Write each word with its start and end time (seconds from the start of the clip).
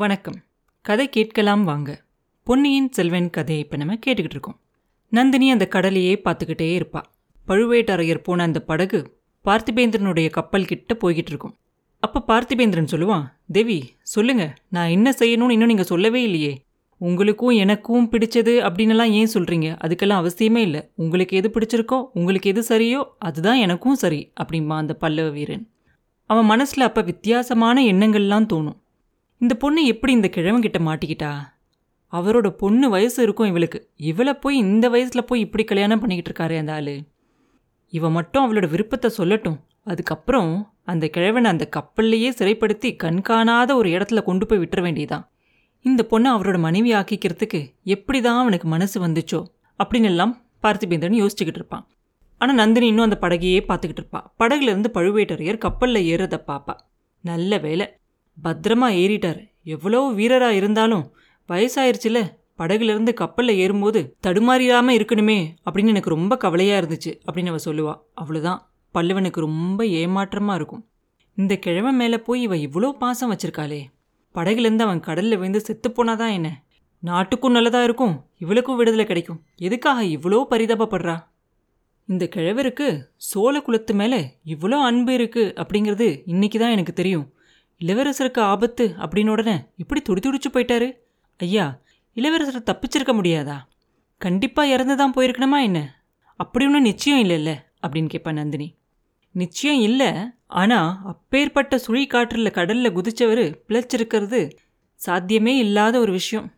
வணக்கம். 0.00 0.36
கதை 0.84 1.08
கேட்கலாம் 1.08 1.62
வாங்க. 1.64 1.90
பொன்னியின் 2.46 2.88
செல்வன் 2.96 3.30
கதையை 3.30 3.62
இப்போ 3.64 3.76
நம்ம 3.76 3.94
கேட்டுக்கிட்டு 3.94 4.36
இருக்கோம். 4.36 4.56
நந்தினி 5.12 5.50
அந்த 5.50 5.66
கடலையே 5.66 6.22
பார்த்துக்கிட்டே 6.24 6.66
இருப்பா. 6.78 7.00
பழுவேட்டரையர் 7.46 8.20
போன 8.22 8.42
அந்த 8.42 8.60
படகு 8.60 9.00
பார்த்திபேந்திரனுடைய 9.44 10.30
கப்பல் 10.30 10.64
கிட்ட 10.64 10.96
போய்கிட்டு 11.02 11.32
இருக்கும். 11.32 11.54
அப்போ 12.02 12.20
பார்த்திபேந்திரன் 12.30 12.90
சொல்லுவான் 12.90 13.24
தேவி 13.52 13.78
சொல்லுங்க 14.14 14.54
நான் 14.68 14.88
என்ன 14.88 15.14
செய்யணும்னு 15.18 15.54
இன்னும் 15.56 15.72
நீங்கள் 15.72 15.90
சொல்லவே 15.92 16.22
இல்லையே. 16.22 16.52
உங்களுக்கும் 16.96 17.54
எனக்கும் 17.64 18.10
பிடிச்சது 18.10 18.54
அப்படின்னுலாம் 18.68 19.14
ஏன் 19.20 19.32
சொல்கிறீங்க 19.34 19.70
அதுக்கெல்லாம் 19.86 20.22
அவசியமே 20.24 20.64
இல்லை. 20.68 20.82
உங்களுக்கு 20.94 21.36
எது 21.36 21.50
பிடிச்சிருக்கோ 21.54 22.00
உங்களுக்கு 22.12 22.50
எது 22.50 22.64
சரியோ 22.68 23.04
அதுதான் 23.18 23.56
எனக்கும் 23.56 23.94
சரி 23.94 24.20
அப்படிம்பா 24.40 24.76
அந்த 24.76 24.94
பல்லவ 24.94 25.30
வீரன். 25.30 25.64
அவன் 26.26 26.44
மனசில் 26.44 26.88
அப்போ 26.88 27.00
வித்தியாசமான 27.00 27.82
எண்ணங்கள்லாம் 27.82 28.50
தோணும். 28.54 28.78
இந்த 29.40 29.54
பொண்ணு 29.54 29.84
எப்படி 29.84 30.12
இந்த 30.12 30.30
கிழவங்கிட்ட 30.36 30.78
மாட்டிக்கிட்டா? 30.86 31.32
அவரோட 32.12 32.48
பொண்ணு 32.48 32.90
வயசு 32.90 33.22
இருக்கும் 33.22 33.46
இவளுக்கு. 33.46 33.90
இவளை 33.96 34.34
போய் 34.34 34.56
இந்த 34.56 34.88
வயசில் 34.88 35.24
போய் 35.24 35.40
இப்படி 35.40 35.64
கல்யாணம் 35.64 36.00
பண்ணிக்கிட்டு 36.00 36.30
இருக்காரு 36.30 36.58
அந்த 36.58 36.72
ஆளு. 36.72 36.94
இவன் 37.88 38.12
மட்டும் 38.12 38.44
அவளோட 38.44 38.68
விருப்பத்தை 38.68 39.10
சொல்லட்டும். 39.18 39.58
அதுக்கப்புறம் 39.82 40.72
அந்த 40.84 41.06
கிழவனை 41.06 41.50
அந்த 41.50 41.68
கப்பல்லையே 41.76 42.30
சிறைப்படுத்தி 42.38 42.96
கண்காணாத 42.96 43.76
ஒரு 43.76 43.88
இடத்துல 43.88 44.22
கொண்டு 44.22 44.46
போய் 44.46 44.58
விட்டுற 44.58 44.80
வேண்டியதான் 44.82 45.24
இந்த 45.80 46.06
பொண்ணை 46.10 46.28
அவரோட 46.36 46.58
மனைவி 46.58 46.92
ஆக்கிக்கிறதுக்கு 46.92 47.60
எப்படி 47.82 48.20
தான் 48.20 48.38
அவனுக்கு 48.38 48.68
மனசு 48.68 49.06
வந்துச்சோ 49.06 49.44
அப்படின்னு 49.78 50.04
எல்லாம் 50.04 50.34
பார்த்திபேந்திரன் 50.62 51.20
யோசிச்சுக்கிட்டு 51.22 51.60
இருப்பான். 51.62 51.86
ஆனால் 52.38 52.56
நந்தினி 52.56 52.86
இன்னும் 52.86 53.04
அந்த 53.04 53.18
படகையே 53.20 53.60
பார்த்துக்கிட்டு 53.68 54.02
இருப்பா. 54.02 54.20
படகுலேருந்து 54.38 54.90
பழுவேட்டரையர் 54.94 55.58
கப்பலில் 55.58 56.08
ஏறத 56.12 56.36
பாப்பா 56.46 56.74
நல்ல 57.24 57.58
வேலை 57.58 57.86
பத்திரமா 58.44 58.88
ஏறிட்டார். 59.02 59.40
எவ்வளோ 59.64 60.00
வீரரா 60.18 60.50
இருந்தாலும் 60.50 61.04
வயசாயிருச்சுல 61.48 62.18
படகுலேருந்து 62.58 63.12
கப்பலில் 63.14 63.56
ஏறும்போது 63.56 64.16
தடுமாறியாமல் 64.26 64.96
இருக்கணுமே 64.98 65.36
அப்படின்னு 65.64 65.88
எனக்கு 65.88 66.10
ரொம்ப 66.10 66.36
கவலையாக 66.36 66.80
இருந்துச்சு 66.82 67.12
அப்படின்னு 67.26 67.46
அவ 67.46 67.60
சொல்லுவா. 67.64 67.94
அவ்வளோதான் 68.14 68.60
பல்லவனுக்கு 68.94 69.40
ரொம்ப 69.40 69.86
ஏமாற்றமாக 69.86 70.54
இருக்கும். 70.54 70.84
இந்த 71.34 71.56
கிழமை 71.56 71.92
மேலே 71.92 72.18
போய் 72.18 72.42
இவன் 72.42 72.58
இவ்வளோ 72.58 72.88
பாசம் 72.92 73.32
வச்சிருக்காளே. 73.32 73.80
படகுலேருந்து 74.34 74.80
அவன் 74.80 75.00
கடலில் 75.00 75.36
விழுந்து 75.36 75.60
செத்து 75.60 75.90
போனாதான் 75.90 76.32
என்ன? 76.32 76.48
நாட்டுக்கும் 77.02 77.52
நல்லதாக 77.52 77.84
இருக்கும் 77.84 78.14
இவளுக்கும் 78.38 78.76
விடுதலை 78.76 79.04
கிடைக்கும். 79.06 79.40
எதுக்காக 79.56 80.04
இவ்வளோ 80.04 80.40
பரிதாபப்படுறா? 80.50 81.16
இந்த 82.06 82.28
கிழவருக்கு 82.36 82.86
சோழ 83.16 83.60
குலத்து 83.60 83.94
மேலே 83.94 84.20
இவ்வளோ 84.44 84.78
அன்பு 84.80 85.12
இருக்குது 85.18 85.52
அப்படிங்கிறது 85.62 86.22
இன்னைக்கு 86.24 86.58
தான் 86.58 86.70
எனக்கு 86.70 86.92
தெரியும். 86.92 87.26
இளவரசருக்கு 87.80 88.38
ஆபத்து 88.38 88.94
அப்படின்னு 88.98 89.28
உடனே 89.28 89.56
இப்படி 89.76 90.00
துடி 90.00 90.20
துடிச்சு 90.24 90.50
போயிட்டாரு. 90.52 90.92
ஐயா 91.36 91.80
இளவரசர் 92.12 92.68
தப்பிச்சிருக்க 92.70 93.12
முடியாதா? 93.18 93.56
கண்டிப்பாக 94.18 94.68
இறந்து 94.68 94.96
தான் 94.96 95.14
போயிருக்கணுமா 95.14 95.62
என்ன? 95.62 96.04
அப்படி 96.36 96.64
ஒன்றும் 96.64 96.82
நிச்சயம் 96.82 97.20
இல்லைல்ல 97.24 97.52
அப்படின்னு 97.82 98.08
கேட்பா 98.14 98.32
நந்தினி. 98.32 98.76
நிச்சயம் 99.30 99.80
இல்லை 99.80 100.10
ஆனால் 100.46 100.96
அப்பேற்பட்ட 101.04 101.78
சுழி 101.78 102.06
காற்றில் 102.06 102.50
கடலில் 102.50 102.94
குதிச்சவர் 102.94 103.44
பிழைச்சிருக்கிறது 103.68 104.50
சாத்தியமே 104.94 105.56
இல்லாத 105.56 105.98
ஒரு 105.98 106.12
விஷயம். 106.12 106.52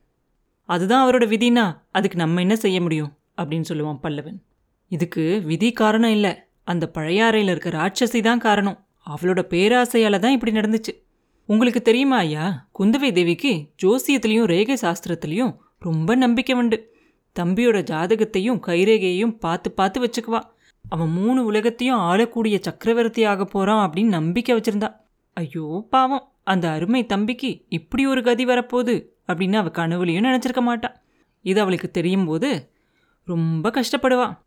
அதுதான் 0.65 1.03
அவரோட 1.07 1.25
விதினா 1.35 1.77
அதுக்கு 1.93 2.17
நம்ம 2.17 2.41
என்ன 2.41 2.57
செய்ய 2.57 2.81
முடியும்? 2.81 3.13
அப்படின்னு 3.37 3.65
சொல்லுவான் 3.69 4.03
பல்லவன். 4.03 4.39
இதுக்கு 4.89 5.43
விதி 5.45 5.73
காரணம் 5.73 6.11
இல்லை 6.11 6.33
அந்த 6.65 6.91
பழையாறையில் 6.95 7.51
இருக்க 7.51 7.71
ராட்சசி 7.71 8.23
தான் 8.23 8.39
காரணம். 8.39 8.87
அவளோட 9.07 9.41
பேராசையால் 9.53 10.19
தான் 10.19 10.33
இப்படி 10.33 10.53
நடந்துச்சு. 10.53 10.93
உங்களுக்கு 11.53 11.83
தெரியுமா 11.83 12.17
ஐயா? 12.17 12.69
குந்தவை 12.79 13.13
தேவிக்கு 13.13 13.53
ஜோசியத்திலையும் 13.83 14.45
ரேகை 14.45 14.77
சாஸ்திரத்திலையும் 14.83 15.57
ரொம்ப 15.79 16.15
நம்பிக்கை 16.15 16.55
உண்டு. 16.57 16.77
தம்பியோட 17.37 17.79
ஜாதகத்தையும் 17.91 18.61
கைரேகையையும் 18.67 19.39
பார்த்து 19.39 19.71
பார்த்து 19.71 19.99
வச்சுக்குவா. 20.01 20.41
அவன் 20.89 21.09
மூணு 21.09 21.45
உலகத்தையும் 21.45 21.97
ஆளக்கூடிய 21.97 22.59
சக்கரவர்த்தி 22.61 23.25
ஆக 23.25 23.45
போகிறான் 23.45 23.91
அப்படின்னு 23.91 24.15
நம்பிக்கை 24.19 24.57
வச்சிருந்தா. 24.57 24.91
ஐயோ 25.37 25.87
பாவம். 25.91 26.25
அந்த 26.45 26.71
அருமை 26.71 27.07
தம்பிக்கு 27.07 27.51
இப்படி 27.69 28.07
ஒரு 28.07 28.23
கதி 28.23 28.45
வரப்போகுது 28.45 28.95
அப்படின்னு 29.27 29.59
அவள் 29.63 29.77
கனவுலையும் 29.81 30.27
நினச்சிருக்க 30.29 30.61
மாட்டான் 30.61 30.97
இது 31.45 31.61
அவளுக்கு 31.61 31.91
தெரியும் 31.91 32.25
போது 32.25 32.71
ரொம்ப 33.25 33.71
கஷ்டப்படுவான் 33.71 34.39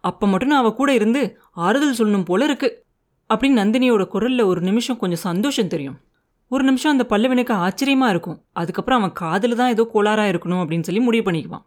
அப்போ 0.00 0.26
மட்டும் 0.26 0.48
நான் 0.48 0.58
அவள் 0.58 0.74
கூட 0.74 0.94
இருந்து 0.94 1.38
ஆறுதல் 1.50 1.98
சொல்லணும் 1.98 2.24
போல 2.24 2.44
இருக்கு. 2.44 2.70
அப்படின்னு 3.34 3.60
நந்தினியோட 3.62 4.04
குரலில் 4.06 4.48
ஒரு 4.52 4.60
நிமிஷம் 4.60 4.96
கொஞ்சம் 4.96 5.26
சந்தோஷம் 5.28 5.68
தெரியும். 5.68 5.98
ஒரு 6.52 6.64
நிமிஷம் 6.64 6.92
அந்த 6.92 7.04
பல்லவனுக்கு 7.10 7.52
ஆச்சரியமாக 7.64 8.10
இருக்கும். 8.10 8.38
அதுக்கப்புறம் 8.52 9.00
அவன் 9.00 9.12
காதில் 9.12 9.54
தான் 9.54 9.68
ஏதோ 9.68 9.84
கோளாறாக 9.94 10.32
இருக்கணும் 10.32 10.62
அப்படின்னு 10.62 10.86
சொல்லி 10.88 11.00
முடிவு 11.00 11.24
பண்ணிக்குவான். 11.30 11.64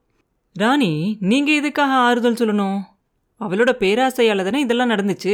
ராணி 0.56 0.90
நீங்கள் 1.20 1.56
எதுக்காக 1.56 1.94
ஆறுதல் 2.08 2.38
சொல்லணும்? 2.42 2.80
அவளோட 3.42 3.72
பேராசையால் 3.84 4.44
தானே 4.44 4.60
இதெல்லாம் 4.60 4.90
நடந்துச்சு? 4.90 5.34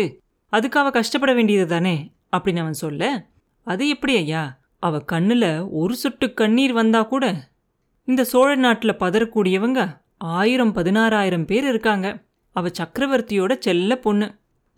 அதுக்கு 0.53 0.77
அவள் 0.79 0.91
கஷ்டப்பட 0.91 1.33
வேண்டியது 1.33 1.65
தானே? 1.67 1.95
அப்படின்னு 2.37 2.61
அவன் 2.63 2.81
சொல்ல 2.83 3.09
அது 3.67 3.89
எப்படி 3.89 4.13
ஐயா? 4.15 4.43
அவ 4.79 4.99
கண்ணில் 5.11 5.49
ஒரு 5.81 5.95
சொட்டு 5.95 6.27
கண்ணீர் 6.33 6.73
வந்தா 6.73 7.01
கூட 7.03 7.25
இந்த 8.07 8.23
சோழ 8.23 8.55
நாட்டில் 8.55 8.99
பதறக்கூடியவங்க 9.03 9.81
ஆயிரம் 10.17 10.75
பதினாறாயிரம் 10.75 11.45
பேர் 11.45 11.67
இருக்காங்க. 11.67 12.07
அவ 12.55 12.69
சக்கரவர்த்தியோட 12.79 13.51
செல்ல 13.59 13.97
பொண்ணு. 13.97 14.29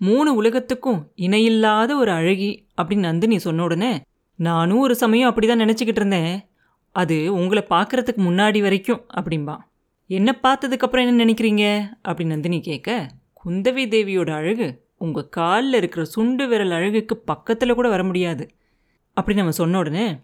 மூணு 0.02 0.30
உலகத்துக்கும் 0.36 1.00
இணையில்லாத 1.16 1.92
ஒரு 1.96 2.12
அழகி 2.12 2.52
அப்படின்னு 2.78 3.08
நந்தினி 3.10 3.38
சொன்ன 3.40 3.64
உடனே 3.64 3.92
நானும் 4.36 4.80
ஒரு 4.80 4.96
சமயம் 4.96 5.30
அப்படி 5.30 5.48
தான் 5.48 5.60
நினச்சிக்கிட்டு 5.60 6.02
இருந்தேன். 6.02 6.46
அது 6.92 7.34
உங்களை 7.34 7.66
பார்க்கறதுக்கு 7.70 8.18
முன்னாடி 8.18 8.62
வரைக்கும் 8.62 9.06
அப்படிம்பா. 9.16 9.58
என்ன 10.08 10.40
பார்த்ததுக்கப்புறம் 10.44 11.06
என்ன 11.06 11.26
நினைக்கிறீங்க? 11.26 11.92
அப்படின்னு 12.08 12.26
நந்தினி 12.26 12.62
கேட்க 12.62 13.10
குந்தவி 13.46 13.84
தேவியோட 13.88 14.32
அழகு 14.32 14.86
உங்கள் 14.98 15.30
காலில் 15.30 15.74
இருக்கிற 15.74 16.06
சுண்டு 16.06 16.48
விரல் 16.48 16.72
அழகுக்கு 16.72 17.18
பக்கத்தில் 17.18 17.74
கூட 17.74 17.90
வர 17.90 18.04
முடியாது. 18.04 18.50
அப்படி 19.14 19.38
நம்ம 19.38 19.52
சொன்ன 19.52 19.78
உடனே 19.78 20.20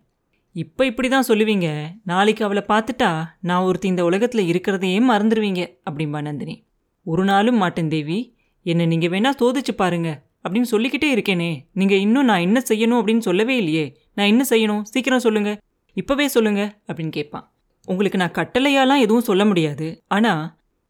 இப்போ 0.52 0.86
இப்படி 0.86 1.10
தான் 1.10 1.28
சொல்லுவீங்க. 1.28 1.88
நாளைக்கு 2.04 2.46
அவளை 2.46 2.64
பார்த்துட்டா 2.68 3.24
நான் 3.40 3.64
ஒருத்தி 3.64 3.88
இந்த 3.88 4.04
உலகத்தில் 4.04 4.52
இருக்கிறதையே 4.52 5.00
மறந்துடுவீங்க 5.10 5.80
அப்படிம்பா 5.90 6.22
நந்தினி. 6.22 6.66
ஒரு 7.04 7.24
நாளும் 7.24 7.58
மாட்டேன் 7.58 7.88
தேவி. 7.88 8.36
என்னை 8.64 8.86
நீங்கள் 8.86 9.10
வேணால் 9.10 9.40
சோதிச்சு 9.40 9.72
பாருங்க 9.76 10.24
அப்படின்னு 10.44 10.62
சொல்லிக்கிட்டே 10.62 11.16
இருக்கேனே. 11.16 11.66
நீங்கள் 11.74 11.98
இன்னும் 11.98 12.26
நான் 12.26 12.40
என்ன 12.40 12.62
செய்யணும்? 12.70 13.00
அப்படின்னு 13.02 13.20
சொல்லவே 13.20 13.58
இல்லையே. 13.58 13.99
நான் 14.18 14.30
என்ன 14.34 14.44
செய்யணும்? 14.50 14.84
சீக்கிரம் 14.92 15.26
சொல்லுங்க. 15.26 15.52
இப்போவே 15.98 16.26
சொல்லுங்க 16.36 16.62
அப்படின்னு 16.88 17.14
கேட்பான். 17.18 17.46
உங்களுக்கு 17.88 18.22
நான் 18.22 18.38
கட்டளையாலாம் 18.40 19.04
எதுவும் 19.06 19.28
சொல்ல 19.30 19.44
முடியாது. 19.46 19.88
ஆனால் 20.16 20.44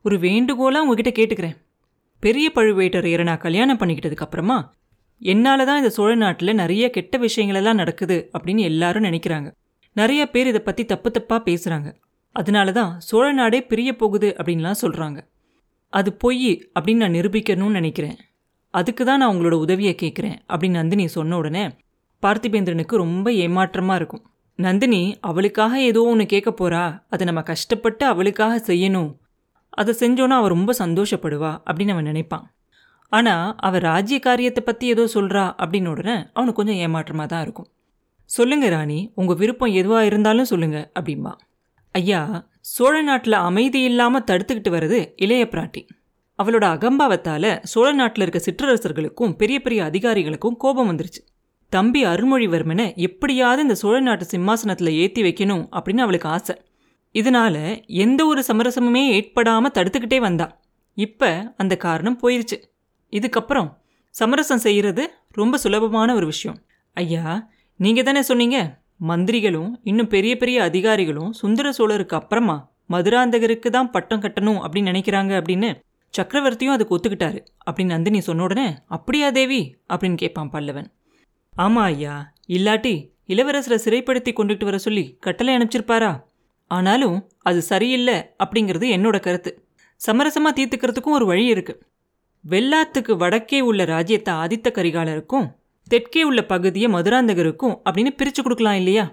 ஒரு 0.05 0.15
வேண்டுகோளாக 0.19 0.83
உங்ககிட்ட 0.83 1.11
கேட்டுக்கிறேன். 1.19 1.57
பெரிய 2.23 2.47
பழுவேட்டரையரை 2.55 3.23
நான் 3.29 3.45
கல்யாணம் 3.45 3.79
பண்ணிக்கிட்டதுக்கப்புறமா 3.79 4.57
என்னால் 5.21 5.65
தான் 5.65 5.79
இந்த 5.81 5.91
சோழ 5.95 6.11
நாட்டில் 6.15 6.59
நிறைய 6.59 6.85
கெட்ட 6.89 7.17
விஷயங்களெல்லாம் 7.17 7.79
நடக்குது 7.81 8.17
அப்படின்னு 8.35 8.61
எல்லாரும் 8.71 9.05
நினைக்கிறாங்க. 9.07 9.49
நிறைய 9.95 10.21
பேர் 10.33 10.49
இதை 10.51 10.61
பற்றி 10.61 10.83
தப்பு 10.85 11.09
தப்பாக 11.15 11.41
பேசுகிறாங்க 11.47 11.89
அதனால 12.35 12.71
தான் 12.71 12.91
சோழ 13.07 13.27
நாடே 13.31 13.59
பிரிய 13.71 13.91
போகுது 13.95 14.29
அப்படின்லாம் 14.39 14.81
சொல்கிறாங்க 14.81 15.19
அது 15.93 16.09
பொய் 16.23 16.51
அப்படின்னு 16.75 17.03
நான் 17.03 17.17
நிரூபிக்கணும்னு 17.17 17.79
நினைக்கிறேன். 17.79 18.17
அதுக்கு 18.73 19.03
தான் 19.05 19.19
நான் 19.21 19.31
உங்களோட 19.33 19.55
உதவியை 19.65 19.93
கேட்குறேன் 20.01 20.37
அப்படின்னு 20.51 20.79
நந்தினி 20.81 21.05
சொன்ன 21.17 21.37
உடனே 21.37 21.63
பார்த்திபேந்திரனுக்கு 22.23 22.95
ரொம்ப 23.03 23.27
ஏமாற்றமாக 23.45 23.99
இருக்கும். 23.99 24.23
நந்தினி 24.59 25.01
அவளுக்காக 25.21 25.73
ஏதோ 25.89 26.01
ஒன்று 26.11 26.25
கேட்க 26.25 26.49
போறா. 26.51 26.85
அதை 27.13 27.23
நம்ம 27.27 27.41
கஷ்டப்பட்டு 27.49 28.03
அவளுக்காக 28.05 28.55
செய்யணும். 28.69 29.11
அதை 29.73 29.91
செஞ்சோன்னா 30.01 30.37
அவள் 30.39 30.53
ரொம்ப 30.55 30.71
சந்தோஷப்படுவா 30.81 31.51
அப்படின்னு 31.67 31.93
அவன் 31.95 32.09
நினைப்பான். 32.11 32.45
ஆனால் 33.11 33.53
அவள் 33.67 33.85
ராஜ்ய 33.89 34.17
காரியத்தை 34.19 34.61
பற்றி 34.63 34.87
ஏதோ 34.93 35.03
சொல்கிறா 35.13 35.43
அப்படின்னு 35.61 35.91
உடனே 35.93 36.17
அவனுக்கு 36.35 36.59
கொஞ்சம் 36.59 36.81
ஏமாற்றமாக 36.85 37.27
தான் 37.27 37.43
இருக்கும். 37.45 37.69
சொல்லுங்க 38.29 38.65
ராணி 38.69 38.99
உங்கள் 39.19 39.39
விருப்பம் 39.41 39.77
எதுவாக 39.79 40.09
இருந்தாலும் 40.09 40.49
சொல்லுங்க 40.51 40.77
அப்படிம்பா. 40.97 41.33
ஐயா 41.95 42.21
சோழ 42.73 42.95
நாட்டில் 43.01 43.43
அமைதி 43.47 43.79
இல்லாமல் 43.89 44.25
தடுத்துக்கிட்டு 44.29 44.71
வர்றது 44.75 44.99
இளைய 45.25 45.43
பிராட்டி. 45.53 45.81
அவளோட 46.39 46.65
அகம்பாவத்தால் 46.75 47.51
சோழ 47.71 47.87
நாட்டில் 47.93 48.23
இருக்க 48.25 48.41
சிற்றரசர்களுக்கும் 48.47 49.33
பெரிய 49.39 49.57
பெரிய 49.65 49.79
அதிகாரிகளுக்கும் 49.89 50.59
கோபம் 50.63 50.89
வந்துருச்சு. 50.91 51.21
தம்பி 51.69 52.05
அருள்மொழிவர்மனை 52.05 52.95
எப்படியாவது 52.95 53.61
இந்த 53.61 53.75
சோழ 53.75 53.99
நாட்டு 53.99 54.25
சிம்மாசனத்தில் 54.25 54.91
ஏற்றி 54.93 55.21
வைக்கணும் 55.21 55.63
அப்படின்னு 55.71 56.03
அவளுக்கு 56.05 56.29
ஆசை. 56.29 56.55
இதனால 57.15 57.55
எந்த 57.87 58.25
ஒரு 58.25 58.43
சமரசமுமே 58.47 59.03
ஏற்படாமல் 59.07 59.71
தடுத்துக்கிட்டே 59.73 60.17
வந்தா. 60.17 60.47
இப்போ 60.97 61.53
அந்த 61.57 61.77
காரணம் 61.77 62.19
போயிருச்சு. 62.23 62.57
இதுக்கப்புறம் 63.13 63.69
சமரசம் 64.15 64.57
செய்கிறது 64.57 65.03
ரொம்ப 65.31 65.57
சுலபமான 65.57 66.15
ஒரு 66.15 66.25
விஷயம். 66.25 66.57
ஐயா 66.93 67.49
நீங்கள் 67.79 68.03
தானே 68.03 68.21
சொன்னீங்க 68.21 68.57
மந்திரிகளும் 69.07 69.71
இன்னும் 69.83 70.07
பெரிய 70.07 70.37
பெரிய 70.37 70.63
அதிகாரிகளும் 70.63 71.31
சுந்தர 71.33 71.69
சோழருக்கு 71.77 72.15
அப்புறமா 72.21 72.57
மதுராந்தகருக்கு 72.89 73.69
தான் 73.69 73.91
பட்டம் 73.91 74.21
கட்டணும் 74.21 74.61
அப்படின்னு 74.65 74.91
நினைக்கிறாங்க 74.91 75.33
அப்படின்னு 75.39 75.69
சக்கரவர்த்தியும் 76.13 76.75
அதுக்கு 76.75 76.95
ஒத்துக்கிட்டாரு. 76.97 77.39
அப்படின்னு 77.65 77.95
நந்தினி 77.95 78.19
சொன்ன 78.19 78.43
உடனே 78.43 78.67
அப்படியா 78.87 79.29
தேவி? 79.29 79.75
அப்படின்னு 79.93 80.15
கேட்பான் 80.15 80.49
பல்லவன். 80.53 80.87
ஆமா 81.59 81.81
ஐயா. 81.83 82.15
இல்லாட்டி 82.47 82.93
இளவரசரை 83.27 83.77
சிறைப்படுத்தி 83.85 84.31
கொண்டுட்டு 84.33 84.63
வர 84.63 84.77
சொல்லி 84.77 85.17
கட்டளை 85.19 85.51
அனுப்பிச்சிருப்பாரா? 85.55 86.11
ஆனாலும் 86.71 87.17
அது 87.39 87.61
சரியில்லை 87.61 88.17
அப்படிங்கிறது 88.43 88.87
என்னோட 88.87 89.19
கருத்து. 89.19 89.51
சமரசமாக 90.01 90.53
தீர்த்துக்கிறதுக்கும் 90.57 91.17
ஒரு 91.17 91.25
வழி 91.25 91.45
இருக்கு. 91.45 91.73
வெள்ளாத்துக்கு 92.45 93.13
வடக்கே 93.17 93.59
உள்ள 93.61 93.85
ராஜ்யத்தை 93.85 94.33
ஆதித்த 94.33 94.67
கரிகாலருக்கும் 94.71 95.47
தெற்கே 95.87 96.21
உள்ள 96.23 96.41
பகுதியை 96.45 96.87
மதுராந்தகருக்கும் 96.93 97.75
அப்படின்னு 97.85 98.11
பிரிச்சு 98.17 98.41
கொடுக்கலாம் 98.41 98.73
இல்லையா? 98.73 99.05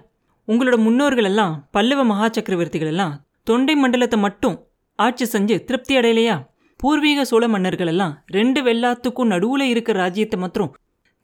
உங்களோட 0.47 0.77
முன்னோர்கள் 0.77 1.23
எல்லாம் 1.23 1.67
பல்லவ 1.71 2.03
மகா 2.03 2.27
சக்கரவர்த்திகள் 2.27 2.87
எல்லாம் 2.87 3.13
தொண்டை 3.43 3.75
மண்டலத்தை 3.75 4.19
மட்டும் 4.19 4.55
ஆட்சி 4.99 5.25
செஞ்சு 5.25 5.55
திருப்தி 5.63 5.93
அடையலையா? 5.97 6.35
பூர்வீக 6.79 7.21
சோழ 7.25 7.47
மன்னர்கள் 7.47 7.87
எல்லாம் 7.87 8.13
ரெண்டு 8.27 8.59
வெள்ளாத்துக்கும் 8.61 9.31
நடுவுல 9.33 9.63
இருக்கிற 9.73 9.95
ராஜ்யத்தை 9.99 10.39
மாத்திரம் 10.39 10.71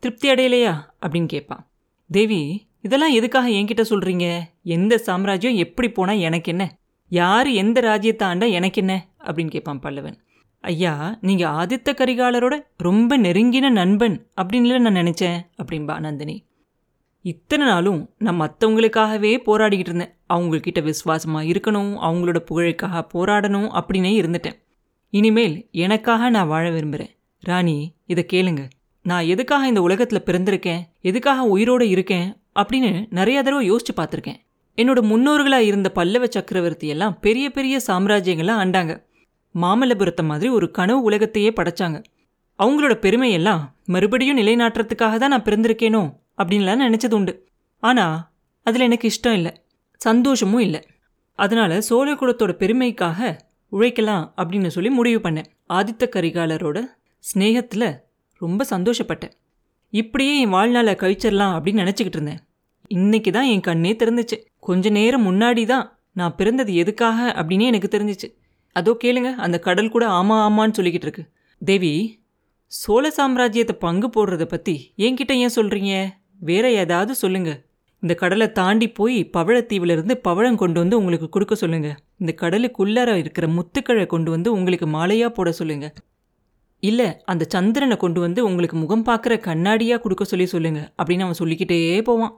திருப்தி 0.04 0.30
அடையலையா? 0.32 0.72
அப்படின்னு 1.02 1.26
கேட்பான். 1.26 1.62
தேவி 2.10 2.40
இதெல்லாம் 2.82 3.14
எதுக்காக 3.14 3.50
என்கிட்ட 3.50 3.84
சொல்கிறீங்க 3.90 4.26
எந்த 4.64 4.98
சாம்ராஜ்யம் 4.98 5.56
எப்படி 5.56 5.90
போனால் 5.90 6.18
எனக்கு 6.18 6.52
என்ன 6.52 6.64
யார் 7.12 7.48
எந்த 7.48 7.80
ராஜ்யத்தை 7.80 8.28
ஆண்டா 8.28 8.52
எனக்கு 8.52 8.82
என்ன 8.82 9.08
அப்படின்னு 9.20 9.50
கேட்பான் 9.50 9.80
பல்லவன். 9.80 10.18
ஐயா 10.64 11.18
நீங்கள் 11.22 11.52
ஆதித்த 11.52 11.90
கரிகாலரோட 11.92 12.56
ரொம்ப 12.78 13.18
நெருங்கின 13.18 13.70
நண்பன் 13.70 14.28
அப்படின்ல 14.42 14.80
நான் 14.80 15.00
நினச்சேன் 15.00 15.40
அப்படின்பா 15.62 16.00
நந்தினி. 16.00 16.46
இத்தனை 17.22 17.66
நாளும் 17.68 18.10
நான் 18.18 18.42
மற்றவங்களுக்காகவே 18.42 19.34
போராடிக்கிட்டு 19.48 19.92
இருந்தேன். 19.92 20.14
அவங்கக்கிட்ட 20.34 20.84
விசுவாசமாக 20.84 21.46
இருக்கணும் 21.46 21.92
அவங்களோட 22.08 22.40
புகழுக்காக 22.52 23.08
போராடணும் 23.14 23.70
அப்படின்னே 23.80 24.14
இருந்துட்டேன். 24.22 24.60
இனிமேல் 25.14 25.58
எனக்காக 25.72 26.30
நான் 26.30 26.48
வாழ 26.48 26.70
விரும்புகிறேன் 26.70 27.16
ராணி 27.40 27.78
இதை 28.06 28.26
கேளுங்க. 28.34 28.64
நான் 29.06 29.26
எதுக்காக 29.26 29.68
இந்த 29.68 29.82
உலகத்தில் 29.82 30.26
பிறந்திருக்கேன்? 30.26 30.82
எதுக்காக 31.02 31.44
உயிரோடு 31.44 31.90
இருக்கேன்? 31.90 32.42
அப்படின்னு 32.56 33.06
நிறைய 33.10 33.44
தடவை 33.44 33.72
யோசிச்சு 33.72 33.98
பார்த்துருக்கேன். 33.98 34.40
என்னோட 34.78 35.00
முன்னோர்களாக 35.02 35.60
இருந்த 35.60 35.92
பல்லவ 35.92 36.28
சக்கரவர்த்தி 36.28 36.88
எல்லாம் 36.88 37.20
பெரிய 37.20 37.50
பெரிய 37.50 37.80
சாம்ராஜ்யங்களாக 37.88 38.66
ஆண்டாங்க. 38.66 39.04
மாமல்லபுரத்தை 39.62 40.24
மாதிரி 40.24 40.50
ஒரு 40.50 40.72
கனவு 40.72 41.02
உலகத்தையே 41.02 41.50
படைச்சாங்க. 41.50 42.04
அவங்களோட 42.60 42.94
பெருமையெல்லாம் 43.02 43.62
மறுபடியும் 43.86 44.38
நிலைநாட்டுறதுக்காக 44.38 45.18
தான் 45.18 45.30
நான் 45.30 45.44
பிறந்திருக்கேனோ 45.44 46.14
அப்படின்லாம் 46.38 46.84
நினச்சது 46.88 47.14
உண்டு. 47.14 47.48
ஆனால் 47.80 48.30
அதில் 48.64 48.82
எனக்கு 48.82 49.10
இஷ்டம் 49.10 49.32
இல்லை. 49.32 49.54
சந்தோஷமும் 49.98 50.62
இல்லை. 50.62 50.82
அதனால் 51.34 51.82
சோழ 51.82 52.14
குலத்தோட 52.14 52.52
பெருமைக்காக 52.60 53.38
உழைக்கலாம் 53.70 54.34
அப்படின்னு 54.38 54.68
சொல்லி 54.68 54.90
முடிவு 54.90 55.30
பண்ணேன். 55.30 55.46
ஆதித்த 55.70 56.10
கரிகாலரோட 56.16 56.82
ஸ்னேகத்தில் 57.24 58.03
ரொம்ப 58.46 58.66
சந்தோஷப்பட்டேன். 58.74 59.34
இப்படியே 59.94 60.34
என் 60.44 60.54
வாழ்நாளை 60.56 60.94
கழிச்சிடலாம் 61.02 61.56
அப்படின்னு 61.56 61.84
நினச்சிக்கிட்டு 61.84 62.20
இருந்தேன். 62.20 62.42
இன்னைக்கு 62.98 63.32
தான் 63.38 63.50
என் 63.54 63.68
கண்ணே 63.68 63.92
திறந்துச்சு. 64.02 64.38
கொஞ்ச 64.68 64.90
நேரம் 64.98 65.28
முன்னாடி 65.30 65.64
தான் 65.74 65.86
நான் 66.20 66.36
பிறந்தது 66.40 66.72
எதுக்காக 66.84 67.20
அப்படின்னே 67.40 67.70
எனக்கு 67.72 67.90
தெரிஞ்சிச்சு. 67.96 68.28
அதோ 68.76 68.92
கேளுங்க 69.04 69.30
அந்த 69.46 69.58
கடல் 69.68 69.94
கூட 69.96 70.06
ஆமா 70.20 70.36
ஆமான்னு 70.48 70.78
சொல்லிக்கிட்டு 70.78 71.08
இருக்கு. 71.08 71.24
தேவி 71.62 71.94
சோழ 72.72 73.06
சாம்ராஜ்யத்தை 73.18 73.76
பங்கு 73.86 74.08
போடுறத 74.16 74.44
பற்றி 74.54 74.76
என்கிட்ட 75.06 75.34
ஏன் 75.44 75.56
சொல்கிறீங்க 75.58 75.94
வேற 76.50 76.66
ஏதாவது 76.84 77.14
சொல்லுங்க. 77.24 77.52
இந்த 78.04 78.14
கடலை 78.22 78.48
தாண்டி 78.60 78.88
போய் 79.00 79.18
பவழத்தீவிலிருந்து 79.36 80.16
பவழம் 80.28 80.58
கொண்டு 80.62 80.78
வந்து 80.82 80.96
உங்களுக்கு 81.02 81.28
கொடுக்க 81.36 81.56
சொல்லுங்க. 81.62 81.90
இந்த 82.22 82.32
கடலுக்குள்ளார 82.42 83.12
இருக்கிற 83.22 83.46
முத்துக்களை 83.58 84.06
கொண்டு 84.14 84.30
வந்து 84.36 84.50
உங்களுக்கு 84.58 84.88
மாலையாக 84.96 85.32
போட 85.38 85.52
சொல்லுங்க. 85.60 85.88
இல்லை 86.90 87.08
அந்த 87.24 87.44
சந்திரனை 87.50 87.98
கொண்டு 87.98 88.20
வந்து 88.20 88.46
உங்களுக்கு 88.46 88.78
முகம் 88.78 89.06
பார்க்குற 89.06 89.34
கண்ணாடியாக 89.40 90.02
கொடுக்க 90.02 90.24
சொல்லி 90.24 90.46
சொல்லுங்க 90.46 90.94
அப்படின்னு 91.02 91.26
அவன் 91.26 91.34
சொல்லிக்கிட்டே 91.34 92.02
போவான். 92.02 92.34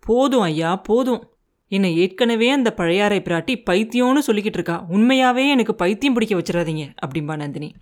போதும் 0.00 0.40
ஐயா 0.40 0.76
போதும். 0.76 1.22
என்னை 1.68 1.90
ஏற்கனவே 1.96 2.48
அந்த 2.50 2.70
பழையாறை 2.74 3.18
பிராட்டி 3.24 3.54
பைத்தியம்னு 3.70 4.22
சொல்லிக்கிட்டு 4.26 4.58
இருக்கா. 4.60 4.86
உண்மையாவே 4.90 5.44
எனக்கு 5.48 5.74
பைத்தியம் 5.74 6.14
பிடிக்க 6.14 6.34
வச்சிடாதீங்க 6.38 6.84
அப்படிம்பா 7.06 7.36
நந்தினி. 7.36 7.74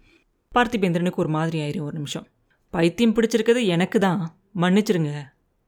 பார்த்திபேந்திரனுக்கு 0.54 1.22
ஒரு 1.24 1.28
மாதிரி 1.28 1.58
ஆயிரும் 1.58 1.88
ஒரு 1.88 1.92
நிமிஷம். 1.92 2.26
பைத்தியம் 2.70 3.14
பிடிச்சிருக்கிறது 3.14 3.62
எனக்கு 3.66 3.98
தான் 3.98 4.20
மன்னிச்சிருங்க. 4.56 5.12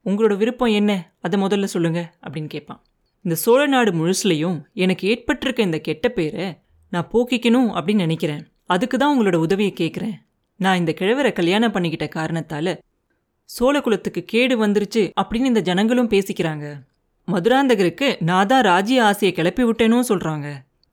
உங்களோட 0.05 0.37
விருப்பம் 0.37 0.75
என்ன? 0.81 1.13
அதை 1.21 1.43
முதல்ல 1.43 1.65
சொல்லுங்க 1.65 2.01
அப்படின்னு 2.27 2.47
கேட்பான். 2.47 2.83
இந்த 3.25 3.35
சோழ 3.35 3.67
நாடு 3.67 3.91
முழுசுலையும் 3.93 4.59
எனக்கு 4.73 5.09
ஏற்பட்டிருக்க 5.09 5.63
இந்த 5.63 5.79
கெட்ட 5.79 6.09
பேரை 6.09 6.47
நான் 6.93 7.11
போக்கிக்கணும் 7.13 7.71
அப்படின்னு 7.79 8.05
நினைக்கிறேன். 8.07 8.43
அதுக்கு 8.67 8.99
தான் 8.99 9.13
உங்களோட 9.15 9.35
உதவியை 9.35 9.73
கேட்குறேன். 9.81 10.17
நான் 10.65 10.81
இந்த 10.83 10.93
கிழவரை 11.01 11.33
கல்யாணம் 11.33 11.75
பண்ணிக்கிட்ட 11.75 12.07
காரணத்தால 12.17 12.75
சோழ 13.51 13.77
குலத்துக்கு 13.81 14.23
கேடு 14.33 14.55
வந்துருச்சு 14.65 15.03
அப்படின்னு 15.21 15.51
இந்த 15.51 15.63
ஜனங்களும் 15.69 16.11
பேசிக்கிறாங்க. 16.11 16.67
மதுராந்தகருக்கு 17.29 18.09
நான் 18.21 18.47
தான் 18.47 18.63
ராஜ்ய 18.63 19.05
ஆசையை 19.05 19.33
கிளப்பி 19.37 19.65
விட்டேனும் 19.65 20.09
சொல்கிறாங்க 20.09 20.49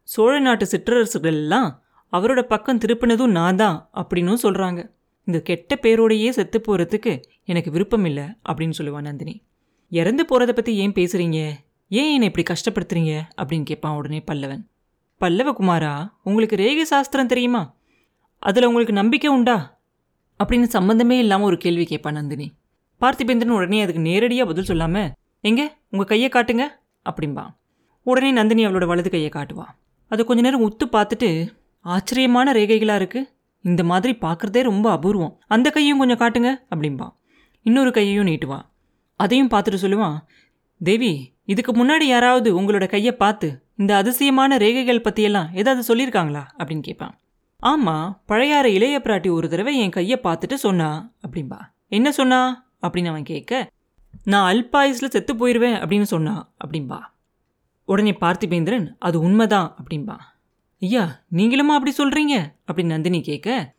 சோழ 0.07 0.33
நாட்டு 0.39 0.65
சிற்றரசுகள் 0.71 1.37
எல்லாம் 1.39 1.69
அவரோட 2.13 2.41
பக்கம் 2.41 2.81
திருப்பினதும் 2.85 3.35
நான் 3.39 3.55
தான் 3.55 3.77
அப்படின்னும் 3.93 4.43
சொல்கிறாங்க 4.43 4.81
இந்த 5.27 5.39
கெட்ட 5.47 5.75
பேரோடையே 5.81 6.29
செத்து 6.29 6.59
போகிறதுக்கு 6.67 7.13
எனக்கு 7.45 7.71
விருப்பம் 7.71 8.05
இல்லை 8.05 8.25
அப்படின்னு 8.49 8.77
சொல்லுவான் 8.77 9.07
நந்தினி. 9.07 9.35
இறந்து 9.91 10.23
போகிறத 10.23 10.51
பற்றி 10.51 10.71
ஏன் 10.75 10.95
பேசுகிறீங்க 10.95 11.39
ஏன் 11.91 12.11
என்னை 12.13 12.27
இப்படி 12.31 12.45
கஷ்டப்படுத்துறீங்க? 12.51 13.13
அப்படின்னு 13.41 13.63
கேட்பான் 13.63 13.95
உடனே 13.95 14.19
பல்லவன். 14.31 14.63
பல்லவகுமாரா 15.21 15.93
உங்களுக்கு 16.23 16.55
ரேகை 16.55 16.83
சாஸ்திரம் 16.83 17.31
தெரியுமா? 17.33 17.61
அதில் 18.39 18.65
உங்களுக்கு 18.65 18.93
நம்பிக்கை 18.93 19.29
உண்டா? 19.29 19.79
அப்படின்னு 20.39 20.67
சம்மந்தமே 20.75 21.15
இல்லாமல் 21.23 21.45
ஒரு 21.45 21.57
கேள்வி 21.57 21.85
கேட்பான் 21.85 22.13
நந்தினி. 22.13 22.47
பார்த்திபேந்திரன் 23.01 23.55
உடனே 23.57 23.81
அதுக்கு 23.81 24.01
நேரடியாக 24.01 24.49
பதில் 24.49 24.63
சொல்லாமல் 24.63 25.09
எங்கே? 25.41 25.65
உங்கள் 25.89 26.09
கையை 26.11 26.29
காட்டுங்க 26.33 26.63
அப்படிம்பா 27.09 27.45
உடனே 28.03 28.31
நந்தினி 28.31 28.65
அவளோட 28.65 28.85
வலது 28.85 29.09
கையை 29.09 29.29
காட்டுவா. 29.33 29.65
அதை 30.07 30.25
கொஞ்ச 30.25 30.41
நேரம் 30.41 30.63
உத்து 30.69 30.85
பார்த்துட்டு 30.91 31.29
ஆச்சரியமான 31.85 32.53
ரேகைகளாக 32.53 33.01
இருக்குது 33.01 33.29
இந்த 33.61 33.83
மாதிரி 33.83 34.13
பார்க்குறதே 34.21 34.61
ரொம்ப 34.61 34.87
அபூர்வம். 34.91 35.33
அந்த 35.47 35.67
கையும் 35.69 35.97
கொஞ்சம் 35.97 36.21
காட்டுங்க 36.23 36.49
அப்படிம்பா 36.75 37.07
இன்னொரு 37.61 37.91
கையையும் 37.91 38.27
நீட்டுவா. 38.27 38.59
அதையும் 39.19 39.49
பார்த்துட்டு 39.49 39.79
சொல்லுவான் 39.81 40.17
தேவி 40.81 41.33
இதுக்கு 41.45 41.71
முன்னாடி 41.71 42.03
யாராவது 42.03 42.61
உங்களோட 42.61 42.87
கையை 42.87 43.13
பார்த்து 43.15 43.47
இந்த 43.75 43.95
அதிசயமான 43.95 44.57
ரேகைகள் 44.57 45.05
பற்றியெல்லாம் 45.07 45.49
ஏதாவது 45.53 45.81
சொல்லியிருக்காங்களா? 45.89 46.43
அப்படின்னு 46.57 46.79
கேட்பான். 46.79 47.13
ஆமாம் 47.59 48.21
பழையாற 48.27 48.65
இளைய 48.65 48.99
பிராட்டி 48.99 49.31
ஒரு 49.31 49.49
தடவை 49.49 49.77
என் 49.77 49.89
கையை 49.89 50.19
பார்த்துட்டு 50.23 50.53
சொன்னா 50.53 51.13
அப்படின்பா 51.27 51.57
என்ன 51.87 52.11
சொன்னா? 52.11 52.71
அப்படின்னு 52.81 53.05
அவன் 53.05 53.23
கேட்க 53.23 53.71
நான் 54.23 54.47
அல்பாயுஸில் 54.53 55.13
செத்து 55.15 55.33
போயிடுவேன் 55.33 55.77
அப்படின்னு 55.81 56.01
சொன்னா 56.01 56.51
அப்படின்பா 56.65 56.99
உடனே 57.85 58.11
பார்த்திபேந்திரன் 58.21 58.87
அது 58.99 59.19
உண்மைதான் 59.19 59.75
அப்படின்பா 59.79 60.17
ஐயா 60.79 61.21
நீங்களுமா 61.33 61.75
அப்படி 61.77 61.93
சொல்றீங்க? 61.97 62.35
அப்படின்னு 62.67 62.85
நந்தினி 62.85 63.21
கேட்க 63.21 63.73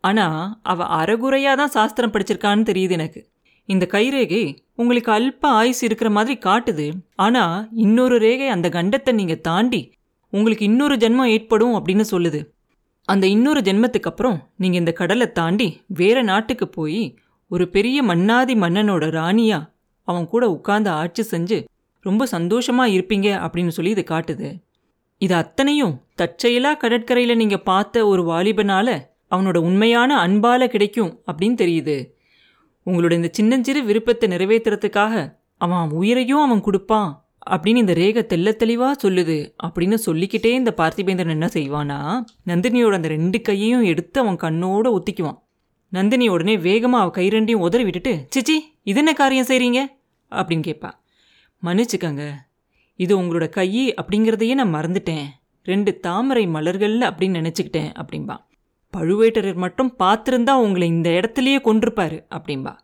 ஆனா 0.00 0.58
அவ 0.62 1.04
அறகுறையா 1.04 1.56
தான் 1.56 1.70
சாஸ்திரம் 1.70 2.12
படிச்சிருக்கான்னு 2.12 2.66
தெரியுது 2.70 2.90
எனக்கு. 2.90 3.28
இந்த 3.64 3.88
கைரேகை 3.90 4.58
உங்களுக்கு 4.76 5.10
அல்ப 5.12 5.40
ஆயுசு 5.40 5.86
இருக்கிற 5.86 6.10
மாதிரி 6.10 6.38
காட்டுது. 6.38 6.92
ஆனா 7.14 7.68
இன்னொரு 7.72 8.18
ரேகை 8.18 8.48
அந்த 8.48 8.68
கண்டத்தை 8.68 9.12
நீங்க 9.12 9.34
தாண்டி 9.34 9.92
உங்களுக்கு 10.32 10.64
இன்னொரு 10.64 10.96
ஜென்மம் 10.96 11.24
ஏற்படும் 11.24 11.74
அப்படின்னு 11.74 12.04
சொல்லுது. 12.10 12.40
அந்த 13.08 13.26
இன்னொரு 13.26 13.60
ஜென்மத்துக்கு 13.60 14.02
அப்புறம் 14.02 14.50
நீங்க 14.56 14.76
இந்த 14.76 14.92
கடலை 14.92 15.32
தாண்டி 15.32 15.80
வேற 15.86 16.22
நாட்டுக்கு 16.22 16.68
போய் 16.68 17.18
ஒரு 17.48 17.68
பெரிய 17.68 18.02
மன்னாதி 18.02 18.54
மன்னனோட 18.54 19.04
ராணியா 19.18 19.68
அவன் 20.02 20.26
கூட 20.26 20.50
உட்கார்ந்து 20.50 20.90
ஆட்சி 20.90 21.22
செஞ்சு 21.30 21.64
ரொம்ப 22.00 22.26
சந்தோஷமா 22.30 22.84
இருப்பீங்க 22.96 23.28
அப்படின்னு 23.46 23.68
சொல்லி 23.68 23.90
இது 23.90 24.04
காட்டுது. 24.08 24.60
இது 25.18 25.34
அத்தனையும் 25.34 26.02
தற்செயலா 26.22 26.72
கடற்கரையில 26.82 27.34
நீங்க 27.34 27.58
பார்த்த 27.58 28.06
ஒரு 28.06 28.22
வாலிபனால 28.22 29.02
அவனோட 29.30 29.56
உண்மையான 29.56 30.26
அன்பால 30.26 30.66
கிடைக்கும் 30.66 31.22
அப்படின்னு 31.26 31.56
தெரியுது. 31.62 32.14
உங்களோட 32.86 33.12
இந்த 33.12 33.28
சின்னஞ்சிறு 33.32 33.84
விருப்பத்தை 33.84 34.28
நிறைவேற்றுறதுக்காக 34.28 35.32
அவன் 35.56 35.90
உயிரையும் 35.90 36.40
அவன் 36.40 36.60
கொடுப்பான் 36.60 37.25
அப்படின்னு 37.46 37.76
இந்த 37.76 37.92
ரேக 37.92 38.22
தெல்ல 38.22 38.56
தெளிவாக 38.56 38.94
சொல்லுது 39.02 39.36
அப்படின்னு 39.66 39.94
சொல்லிக்கிட்டே 39.94 40.52
இந்த 40.52 40.74
பார்த்திபேந்திரன் 40.76 41.34
என்ன 41.36 41.48
செய்வானா 41.54 41.98
நந்தினியோட 42.46 42.92
அந்த 42.92 43.08
ரெண்டு 43.08 43.40
கையையும் 43.42 43.82
எடுத்து 43.82 44.20
அவன் 44.20 44.42
கண்ணோட 44.44 44.86
ஒத்திக்குவான். 44.98 45.38
நந்தினி 45.92 46.28
உடனே 46.28 46.56
வேகமாக 46.58 47.02
அவ 47.02 47.10
கை 47.10 47.26
ரெண்டையும் 47.28 47.64
உதறி 47.66 47.84
விட்டுட்டு 47.84 48.12
சிச்சி 48.34 48.56
இது 48.82 48.98
என்ன 48.98 49.12
காரியம் 49.12 49.48
செய்கிறீங்க 49.50 49.80
அப்படின்னு 50.32 50.66
கேட்பா 50.66 50.90
மன்னிச்சுக்கங்க 51.62 52.24
இது 52.98 53.12
உங்களோட 53.22 53.48
கை 53.48 53.68
அப்படிங்கிறதையே 54.00 54.54
நான் 54.54 54.74
மறந்துட்டேன். 54.74 55.26
ரெண்டு 55.66 56.00
தாமரை 56.00 56.46
மலர்கள் 56.46 56.96
அப்படின்னு 57.00 57.40
நினச்சிக்கிட்டேன் 57.40 57.90
அப்படின்பா 58.00 58.36
பழுவேட்டரர் 58.94 59.54
மட்டும் 59.54 59.90
பார்த்துருந்தா 59.98 60.52
உங்களை 60.64 60.88
இந்த 60.88 61.08
இடத்துலையே 61.10 61.58
கொண்டிருப்பாரு 61.64 62.18
அப்படின்பா 62.34 62.74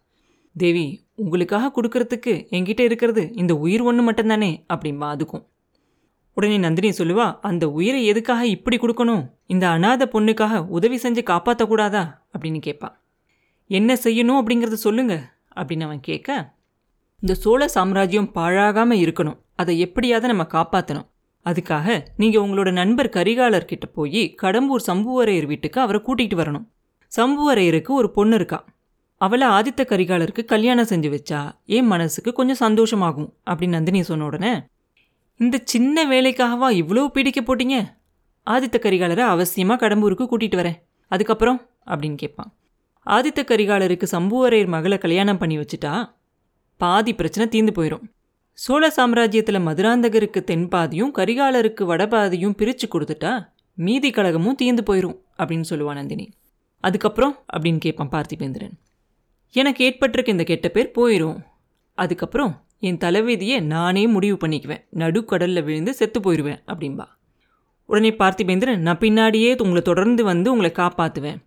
தேவி 0.56 0.86
உங்களுக்காக 1.22 1.72
கொடுக்கறதுக்கு 1.76 2.32
என்கிட்ட 2.56 2.82
இருக்கிறது 2.88 3.22
இந்த 3.42 3.52
உயிர் 3.64 3.84
ஒன்று 3.88 4.02
மட்டும்தானே 4.08 4.50
அப்படின்பா 4.72 5.08
அதுக்கும். 5.14 5.44
உடனே 6.36 6.56
நந்தினி 6.64 6.90
சொல்லுவா 6.98 7.26
அந்த 7.48 7.64
உயிரை 7.78 8.00
எதுக்காக 8.10 8.42
இப்படி 8.54 8.76
கொடுக்கணும்? 8.76 9.24
இந்த 9.46 9.64
அனாதை 9.68 10.06
பொண்ணுக்காக 10.14 10.60
உதவி 10.76 10.98
செஞ்சு 11.02 11.22
காப்பாற்றக்கூடாதா 11.30 12.02
அப்படின்னு 12.32 12.60
கேட்பா 12.66 12.88
என்ன 13.70 13.94
செய்யணும் 14.04 14.40
அப்படிங்கிறத 14.40 14.78
சொல்லுங்க 14.86 15.14
அப்படின்னு 15.58 15.86
அவன் 15.88 16.02
கேட்க 16.08 16.30
இந்த 17.22 17.34
சோழ 17.42 17.62
சாம்ராஜ்யம் 17.74 18.30
பாழாகாமல் 18.34 19.02
இருக்கணும். 19.04 19.38
அதை 19.60 19.74
எப்படியாவது 19.86 20.30
நம்ம 20.30 20.44
காப்பாற்றணும் 20.54 21.08
அதுக்காக 21.46 21.86
நீங்கள் 22.20 22.42
உங்களோட 22.44 22.70
நண்பர் 22.72 23.14
கரிகாலர்கிட்ட 23.16 23.86
போய் 23.96 24.22
கடம்பூர் 24.42 24.84
சம்புவரையர் 24.86 25.48
வீட்டுக்கு 25.52 25.78
அவரை 25.84 26.00
கூட்டிகிட்டு 26.06 26.38
வரணும். 26.40 26.66
சம்புவரையருக்கு 27.12 27.92
ஒரு 28.00 28.10
பொண்ணு 28.16 28.36
இருக்கா. 28.40 28.58
அவளை 29.22 29.46
ஆதித்த 29.48 29.80
கரிகாலருக்கு 29.82 30.44
கல்யாணம் 30.44 30.86
செஞ்சு 30.88 31.18
வச்சா 31.18 31.40
என் 31.64 31.86
மனசுக்கு 31.86 32.32
கொஞ்சம் 32.32 32.60
சந்தோஷமாகும் 32.64 33.32
அப்படின்னு 33.46 33.68
நந்தினி 33.68 34.02
சொன்ன 34.02 34.24
உடனே 34.24 34.62
இந்த 35.36 35.60
சின்ன 35.64 36.06
வேலைக்காகவா 36.06 36.68
இவ்வளோ 36.80 37.06
பீடிக்க 37.14 37.40
போட்டீங்க? 37.40 37.76
ஆதித்த 38.46 38.76
கரிகாலரை 38.78 39.24
அவசியமாக 39.34 39.82
கடம்பூருக்கு 39.82 40.26
கூட்டிகிட்டு 40.30 40.58
வரேன். 40.60 40.78
அதுக்கப்புறம்? 41.08 41.68
அப்படின்னு 41.86 42.14
கேட்பான். 42.14 42.52
ஆதித்த 43.06 43.42
கரிகாலருக்கு 43.42 44.06
சம்புவரையர் 44.12 44.66
மகளை 44.66 44.98
கல்யாணம் 44.98 45.38
பண்ணி 45.38 45.58
வச்சுட்டா 45.58 46.14
பாதி 46.76 47.14
பிரச்சனை 47.14 47.48
தீர்ந்து 47.48 47.82
போயிடும் 47.82 48.02
சோழ 48.52 48.92
சாம்ராஜ்யத்தில் 48.96 49.64
மதுராந்தகருக்கு 49.68 50.44
தென்பாதியும் 50.44 51.14
கரிகாலருக்கு 51.14 51.84
வடபாதியும் 51.84 52.56
பிரித்து 52.56 52.88
கொடுத்துட்டா 52.88 53.48
மீதி 53.74 54.10
கழகமும் 54.10 54.54
தீர்ந்து 54.54 54.82
போயிடும் 54.82 55.18
அப்படின்னு 55.38 55.64
சொல்லுவான் 55.70 55.94
நந்தினி. 55.94 56.30
அதுக்கப்புறம்? 56.80 57.44
அப்படின்னு 57.52 57.78
கேட்பான் 57.78 58.08
பார்த்திபேந்திரன். 58.08 58.72
எனக்கு 59.54 59.84
ஏற்பட்டிருக்க 59.84 60.32
இந்த 60.32 60.44
கெட்ட 60.44 60.68
பேர் 60.68 60.94
போயிடும் 60.94 61.38
அதுக்கப்புறம் 61.98 62.52
என் 62.80 62.96
தலைவிதியை 62.96 63.60
நானே 63.60 64.06
முடிவு 64.06 64.36
பண்ணிக்குவேன். 64.36 64.84
நடுக்கடலில் 64.90 65.64
விழுந்து 65.64 65.94
செத்து 65.94 66.20
போயிடுவேன் 66.20 66.62
அப்படின்பா 66.66 67.06
உடனே 67.86 68.10
பார்த்திபேந்திரன் 68.10 68.76
நான் 68.76 68.98
பின்னாடியே 68.98 69.50
உங்களை 69.58 69.82
தொடர்ந்து 69.82 70.24
வந்து 70.24 70.50
உங்களை 70.50 70.70
காப்பாற்றுவேன் 70.76 71.40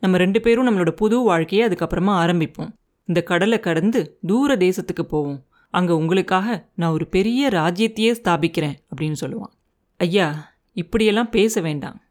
நம்ம 0.00 0.16
ரெண்டு 0.16 0.40
பேரும் 0.40 0.66
நம்மளோட 0.68 0.90
புது 0.90 1.18
வாழ்க்கையை 1.20 1.68
அதுக்கப்புறமா 1.68 2.12
ஆரம்பிப்போம். 2.22 2.72
இந்த 3.04 3.22
கடலை 3.22 3.60
கடந்து 3.60 4.18
தூர 4.26 4.56
தேசத்துக்கு 4.56 5.04
போவோம். 5.08 5.38
அங்கே 5.70 5.92
உங்களுக்காக 5.92 6.68
நான் 6.74 6.92
ஒரு 6.92 7.06
பெரிய 7.06 7.48
ராஜ்யத்தையே 7.48 8.12
ஸ்தாபிக்கிறேன் 8.20 8.76
அப்படின்னு 8.90 9.16
சொல்லுவான். 9.20 9.54
ஐயா 9.96 10.54
இப்படியெல்லாம் 10.72 11.30
பேச 11.30 11.60
வேண்டாம். 11.60 12.02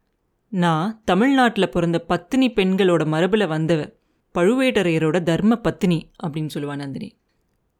நான் 0.48 1.02
தமிழ்நாட்டில் 1.04 1.68
பிறந்த 1.68 1.98
பத்தினி 1.98 2.48
பெண்களோட 2.50 3.06
மரபில் 3.06 3.46
வந்தவன். 3.46 3.92
பழுவேட்டரையரோட 4.36 5.22
தர்ம 5.22 5.56
பத்தினி 5.56 6.10
அப்படின்னு 6.22 6.50
சொல்லுவா 6.54 6.76
நந்தினி. 6.76 7.16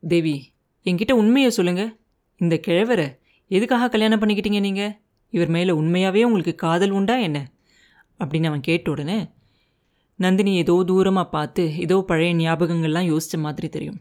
தேவி 0.03 0.53
என்கிட்ட 0.85 1.13
உண்மையை 1.13 1.51
சொல்லுங்க. 1.51 1.97
இந்த 2.37 2.61
கிழவரை 2.67 3.19
எதுக்காக 3.49 3.89
கல்யாணம் 3.89 4.21
பண்ணிக்கிட்டீங்க 4.21 4.61
நீங்கள் 4.61 4.93
இவர் 5.31 5.49
மேலே 5.49 5.71
உண்மையாகவே 5.71 6.23
உங்களுக்கு 6.23 6.55
காதல் 6.55 6.91
உண்டா 6.91 7.17
என்ன? 7.17 7.39
அப்படின்னு 8.19 8.47
அவன் 8.47 8.61
கேட்ட 8.61 8.91
உடனே 8.91 9.29
நந்தினி 10.15 10.57
ஏதோ 10.57 10.85
தூரமாக 10.87 11.29
பார்த்து 11.29 11.79
ஏதோ 11.79 12.05
பழைய 12.07 12.35
ஞாபகங்கள்லாம் 12.35 13.09
யோசித்த 13.13 13.39
மாதிரி 13.39 13.69
தெரியும். 13.69 14.01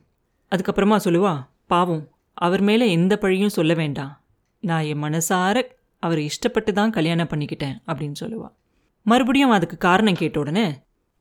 அதுக்கப்புறமா 0.51 0.97
சொல்லுவா 1.03 1.33
பாவம் 1.67 2.03
அவர் 2.33 2.62
மேலே 2.62 2.91
எந்த 2.91 3.17
பழியும் 3.17 3.55
சொல்ல 3.57 3.74
வேண்டாம். 3.74 4.13
நான் 4.59 4.83
என் 4.83 5.03
மனசார 5.03 5.62
அவர் 6.00 6.19
இஷ்டப்பட்டு 6.19 6.71
தான் 6.71 6.89
கல்யாணம் 6.89 7.27
பண்ணிக்கிட்டேன் 7.27 7.75
அப்படின்னு 7.88 8.15
சொல்லுவாள் 8.19 8.53
மறுபடியும் 9.01 9.50
அதுக்கு 9.50 9.77
காரணம் 9.77 10.15
கேட்ட 10.15 10.39
உடனே 10.39 10.65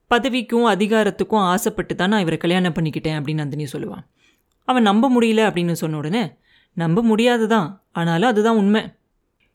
பதவிக்கும் 0.08 0.66
அதிகாரத்துக்கும் 0.66 1.44
ஆசைப்பட்டு 1.44 1.94
தான் 1.94 2.08
நான் 2.08 2.20
இவரை 2.20 2.36
கல்யாணம் 2.36 2.72
பண்ணிக்கிட்டேன் 2.72 3.16
அப்படின்னு 3.18 3.34
நந்தினி 3.34 3.66
சொல்லுவான் 3.72 4.04
அவன் 4.64 4.82
நம்ப 4.82 5.10
முடியல 5.10 5.46
அப்படின்னு 5.48 5.72
சொன்ன 5.72 5.96
உடனே 5.96 6.36
நம்ப 6.72 7.02
முடியாது 7.02 7.48
தான் 7.48 7.84
ஆனாலும் 7.92 8.28
அதுதான் 8.28 8.56
உண்மை. 8.56 8.82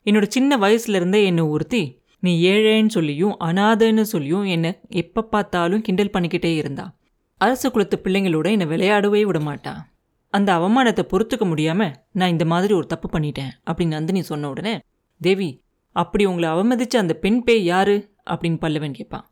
என்னோட 0.04 0.22
சின்ன 0.22 0.56
வயசுலேருந்தே 0.56 1.24
என்னை 1.24 1.42
ஒருத்தி 1.42 2.02
நீ 2.18 2.50
ஏழைன்னு 2.50 2.86
சொல்லியும் 2.86 3.36
அனாதைன்னு 3.40 4.00
சொல்லியும் 4.00 4.44
என்னை 4.44 4.80
எப்போ 4.88 5.22
பார்த்தாலும் 5.22 5.80
கிண்டல் 5.80 6.10
பண்ணிக்கிட்டே 6.10 6.56
இருந்தா. 6.56 6.96
அரசு 7.36 7.70
குலத்து 7.70 8.02
பிள்ளைங்களோட 8.04 8.50
என்னை 8.50 8.66
விளையாடவே 8.66 9.24
விட 9.24 9.40
மாட்டான் 9.40 9.88
அந்த 10.30 10.52
அவமானத்தை 10.58 11.04
பொறுத்துக்க 11.08 11.44
முடியாமல் 11.44 11.94
நான் 12.12 12.30
இந்த 12.30 12.44
மாதிரி 12.44 12.74
ஒரு 12.74 12.86
தப்பு 12.86 13.18
பண்ணிட்டேன் 13.18 13.50
அப்படின்னு 13.66 13.86
நந்தினி 13.86 14.22
சொன்ன 14.22 14.48
உடனே 14.48 14.80
தேவி 15.20 15.64
அப்படி 15.92 16.24
உங்களை 16.24 16.48
அவமதிச்ச 16.48 16.96
அந்த 16.96 17.14
பெண் 17.14 17.42
பேய் 17.42 17.64
யாரு? 17.64 18.14
அப்படின்னு 18.30 18.58
பல்லவன் 18.60 18.90
கேட்பான். 18.90 19.29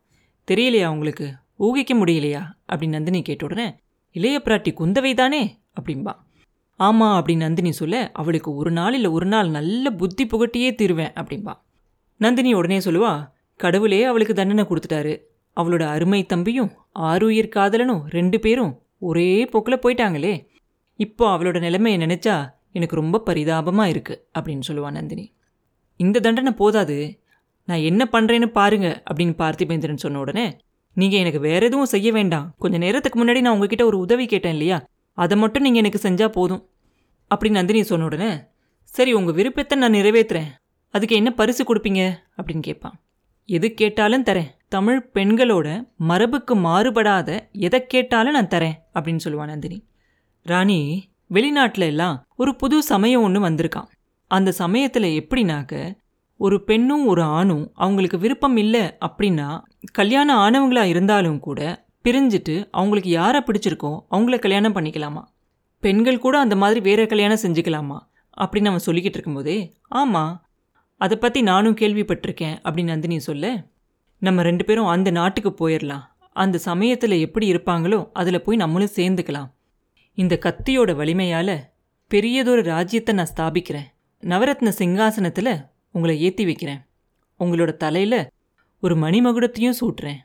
தெரியலையா 0.51 0.87
உங்களுக்கு? 0.87 1.33
ஊகிக்க 1.59 1.93
முடியலையா? 1.93 2.43
அப்படின்னு 2.71 2.87
நந்தினி 2.87 3.21
கேட்ட 3.21 3.45
உடனே 3.45 3.75
இளைய 4.11 4.41
பிராட்டி 4.45 4.73
குந்தவை 4.79 5.13
தானே? 5.13 5.59
அப்படின்பா 5.81 6.15
ஆமாம் 6.75 7.25
அப்படின்னு 7.25 7.35
நந்தினி 7.35 7.71
சொல்ல 7.71 8.11
அவளுக்கு 8.13 8.55
ஒரு 8.55 8.71
நாள் 8.71 8.93
இல்லை 8.93 9.11
ஒரு 9.11 9.25
நாள் 9.25 9.49
நல்ல 9.49 9.91
புத்தி 9.91 10.25
புகட்டியே 10.25 10.75
தீருவேன் 10.75 11.13
அப்படின்பா 11.13 11.53
நந்தினி 12.17 12.53
உடனே 12.53 12.77
சொல்லுவா 12.77 13.31
கடவுளே 13.55 14.03
அவளுக்கு 14.03 14.33
தண்டனை 14.33 14.63
கொடுத்துட்டாரு. 14.63 15.19
அவளோட 15.55 15.81
அருமை 15.81 16.25
தம்பியும் 16.25 16.71
ஆறுயிர் 16.95 17.49
காதலனும் 17.55 18.01
ரெண்டு 18.05 18.39
பேரும் 18.39 18.81
ஒரே 18.99 19.45
போக்கில் 19.45 19.79
போயிட்டாங்களே. 19.79 20.47
இப்போ 20.95 21.37
அவளோட 21.37 21.59
நிலைமையை 21.59 22.01
நினச்சா 22.01 22.49
எனக்கு 22.71 22.95
ரொம்ப 22.95 23.19
பரிதாபமாக 23.19 23.91
இருக்குது 23.91 24.21
அப்படின்னு 24.39 24.61
சொல்லுவாள் 24.67 24.91
நந்தினி. 24.91 25.33
இந்த 25.97 26.19
தண்டனை 26.19 26.51
போதாது. 26.51 27.18
நான் 27.69 27.85
என்ன 27.89 28.03
பண்ணுறேன்னு 28.11 28.45
பாருங்க 28.45 29.03
அப்படின்னு 29.09 29.33
பார்த்திபேந்திரன் 29.41 30.03
சொன்ன 30.03 30.19
உடனே 30.19 30.57
நீங்கள் 30.93 31.19
எனக்கு 31.19 31.39
வேற 31.39 31.65
எதுவும் 31.65 31.85
செய்ய 31.85 32.11
வேண்டாம். 32.11 32.55
கொஞ்சம் 32.57 32.79
நேரத்துக்கு 32.79 33.17
முன்னாடி 33.19 33.41
நான் 33.41 33.53
உங்ககிட்ட 33.53 33.85
ஒரு 33.85 33.97
உதவி 33.97 34.25
கேட்டேன் 34.25 34.51
இல்லையா? 34.51 34.77
அதை 35.13 35.37
மட்டும் 35.37 35.61
நீங்கள் 35.61 35.83
எனக்கு 35.83 36.01
செஞ்சால் 36.07 36.31
போதும். 36.31 36.69
அப்படின்னு 37.35 37.51
நந்தினி 37.51 37.83
சொன்ன 37.83 38.05
உடனே 38.05 38.31
சரி 38.83 39.13
உங்கள் 39.13 39.33
விருப்பத்தை 39.33 39.77
நான் 39.77 39.93
நிறைவேற்றுறேன் 39.93 40.49
அதுக்கு 40.93 41.15
என்ன 41.15 41.31
பரிசு 41.31 41.63
கொடுப்பீங்க? 41.63 42.01
அப்படின்னு 42.37 42.59
கேட்பான். 42.59 42.95
எது 43.49 43.73
கேட்டாலும் 43.73 44.23
தரேன். 44.23 44.49
தமிழ் 44.67 45.09
பெண்களோட 45.13 45.67
மரபுக்கு 46.09 46.55
மாறுபடாத 46.55 47.39
எதை 47.51 47.85
கேட்டாலும் 47.85 48.33
நான் 48.33 48.47
தரேன் 48.47 48.75
அப்படின்னு 48.93 49.23
சொல்லுவான் 49.23 49.53
நந்தினி. 49.53 49.79
ராணி 50.45 50.79
வெளிநாட்டில 51.33 51.85
எல்லாம் 51.93 52.27
ஒரு 52.35 52.55
புது 52.55 52.83
சமயம் 52.83 53.21
ஒன்று 53.21 53.39
வந்திருக்கான் 53.49 53.89
அந்த 54.31 54.51
சமயத்தில் 54.51 55.07
எப்படினாக்க 55.19 55.73
ஒரு 56.39 56.63
பெண்ணும் 56.63 57.05
ஒரு 57.05 57.21
ஆணும் 57.21 57.71
அவங்களுக்கு 57.75 58.17
விருப்பம் 58.17 58.57
இல்லை 58.57 58.97
அப்படின்னா 59.05 59.61
கல்யாணம் 59.91 60.39
ஆனவங்களா 60.39 60.83
இருந்தாலும் 60.83 61.39
கூட 61.39 61.87
பிரிஞ்சுட்டு 62.03 62.67
அவங்களுக்கு 62.71 63.09
யாரை 63.09 63.41
பிடிச்சிருக்கோ 63.41 63.99
அவங்கள 64.11 64.39
கல்யாணம் 64.39 64.75
பண்ணிக்கலாமா? 64.75 65.23
பெண்கள் 65.79 66.19
கூட 66.19 66.39
அந்த 66.39 66.55
மாதிரி 66.55 66.79
வேற 66.79 67.05
கல்யாணம் 67.05 67.43
செஞ்சுக்கலாமா? 67.43 67.97
அப்படின்னு 68.37 68.65
அவன் 68.65 68.85
சொல்லிக்கிட்டு 68.85 69.17
இருக்கும்போதே 69.17 69.73
ஆமாம் 69.87 70.45
அதை 70.97 71.17
பற்றி 71.17 71.41
நானும் 71.41 71.75
கேள்விப்பட்டிருக்கேன் 71.75 72.55
அப்படின்னு 72.63 72.83
நந்தினி 72.83 73.19
சொல்ல 73.19 73.65
நம்ம 74.17 74.41
ரெண்டு 74.41 74.65
பேரும் 74.65 74.85
அந்த 74.85 75.11
நாட்டுக்கு 75.11 75.51
போயிடலாம் 75.59 76.05
அந்த 76.33 76.57
சமயத்தில் 76.57 77.11
எப்படி 77.11 77.53
இருப்பாங்களோ 77.53 78.09
அதில் 78.13 78.43
போய் 78.43 78.57
நம்மளும் 78.57 78.95
சேர்ந்துக்கலாம். 78.95 79.49
இந்த 80.13 80.39
கத்தியோட 80.41 80.95
வலிமையால் 80.95 81.55
பெரியதொரு 82.07 82.63
ராஜ்யத்தை 82.63 83.15
நான் 83.15 83.33
ஸ்தாபிக்கிறேன். 83.35 83.89
நவரத்ன 84.23 84.71
சிங்காசனத்தில் 84.77 85.68
உங்களை 85.91 86.21
ஏற்றி 86.21 86.45
வைக்கிறேன். 86.45 86.81
உங்களோட 87.39 87.77
தலையில் 87.77 88.29
ஒரு 88.83 88.95
மணிமகுடத்தையும் 88.95 89.77
சூட்டுறேன். 89.79 90.19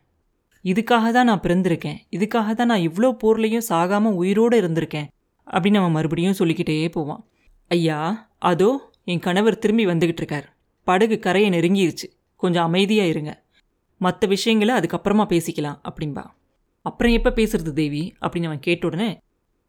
இதுக்காக 0.64 1.10
தான் 1.12 1.24
நான் 1.24 1.42
பிறந்திருக்கேன். 1.42 1.98
இதுக்காக 2.10 2.54
தான் 2.54 2.66
நான் 2.66 2.86
இவ்வளோ 2.88 3.08
போர்லையும் 3.22 3.66
சாகாமல் 3.68 4.18
உயிரோடு 4.20 4.60
இருந்திருக்கேன். 4.60 5.08
அப்படின்னு 5.46 5.76
அவன் 5.76 5.90
மறுபடியும் 5.90 6.32
சொல்லிக்கிட்டே 6.32 6.88
போவான். 6.88 7.22
ஐயா 7.70 8.28
அதோ 8.38 8.92
என் 9.04 9.18
கணவர் 9.18 9.58
திரும்பி 9.58 9.86
வந்துக்கிட்டு 9.86 10.22
இருக்கார். 10.22 10.46
படகு 10.86 11.18
கரையை 11.18 11.50
நெருங்கிருச்சு. 11.50 12.06
கொஞ்சம் 12.36 12.64
அமைதியாக 12.64 13.08
இருங்க. 13.08 13.42
மற்ற 14.00 14.26
விஷயங்களை 14.26 14.74
அதுக்கப்புறமா 14.74 15.24
பேசிக்கலாம் 15.32 15.78
அப்படின்பா. 15.88 16.24
அப்புறம் 16.82 17.12
எப்போ 17.12 17.30
பேசுறது 17.30 17.72
தேவி? 17.72 18.14
அப்படின்னு 18.20 18.44
அவன் 18.44 18.60
கேட்ட 18.60 18.86
உடனே 18.86 19.18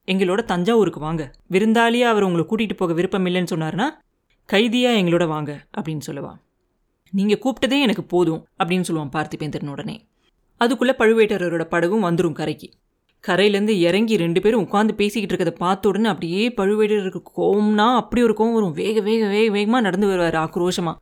எங்களோட 0.07 0.43
தஞ்சாவூருக்கு 0.43 0.99
வாங்க. 0.99 1.23
விருந்தாளியாக 1.51 2.13
அவர் 2.13 2.23
உங்களை 2.23 2.45
கூட்டிகிட்டு 2.49 2.73
போக 2.73 2.93
விருப்பம் 2.93 3.25
இல்லைன்னு 3.25 3.53
சொன்னார்னா 3.53 3.87
கைதியாக 4.45 4.99
எங்களோட 5.01 5.27
வாங்க 5.27 5.65
அப்படின்னு 5.77 6.01
சொல்லுவான் 6.07 6.37
நீங்கள் 7.09 7.39
கூப்பிட்டதே 7.43 7.81
எனக்கு 7.81 8.03
போதும் 8.03 8.47
அப்படின்னு 8.63 8.83
சொல்லுவான் 8.87 9.13
பார்த்திபேந்திரன் 9.15 9.67
உடனே. 9.67 10.07
அதுக்குள்ளே 10.57 10.93
பழுவேட்டரோட 10.99 11.63
படகும் 11.63 12.03
வந்துடும் 12.03 12.31
கரைக்கு. 12.31 12.69
கரையிலேருந்து 13.27 13.69
இறங்கி 13.69 14.17
ரெண்டு 14.17 14.41
பேரும் 14.41 14.67
உட்காந்து 14.67 14.91
பேசிக்கிட்டு 14.91 15.35
இருக்கிறத 15.35 15.55
பார்த்த 15.55 15.89
உடனே 15.89 16.09
அப்படியே 16.09 16.49
பழுவேட்டருக்கு 16.49 17.21
கோவம்னா 17.37 17.95
அப்படி 17.95 18.23
ஒரு 18.23 18.35
கோவம் 18.37 18.53
வரும். 18.53 18.71
வேக 18.71 19.01
வேக 19.01 19.27
வேக 19.27 19.51
வேகமாக 19.51 19.83
நடந்து 19.83 20.07
வருவார் 20.07 20.35
ஆக்ரோஷமாக 20.35 20.95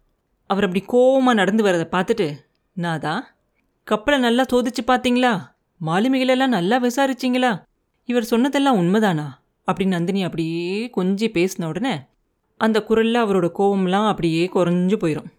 அவர் 0.47 0.63
அப்படி 0.63 0.85
கோவமாக 0.87 1.33
நடந்து 1.33 1.63
வரதை 1.63 1.87
பார்த்துட்டு 1.91 2.35
நாதா 2.73 3.35
கப்பலை 3.83 4.19
நல்லா 4.19 4.45
சோதிச்சு 4.53 4.83
பார்த்தீங்களா? 4.87 5.39
மாலுமிகளெல்லாம் 5.85 6.55
நல்லா 6.57 6.79
விசாரிச்சிங்களா? 6.79 7.63
இவர் 8.05 8.23
சொன்னதெல்லாம் 8.23 8.79
உண்மைதானா? 8.81 9.27
அப்படின்னு 9.71 9.87
நந்தினி 9.87 10.23
அப்படியே 10.23 10.89
கொஞ்சம் 10.89 11.31
பேசின 11.31 11.65
உடனே 11.65 12.11
அந்த 12.63 12.83
குரலில் 12.83 13.23
அவரோட 13.23 13.49
கோவம்லாம் 13.59 14.07
அப்படியே 14.07 14.49
குறைஞ்சு 14.53 14.97
போயிடும் 15.03 15.29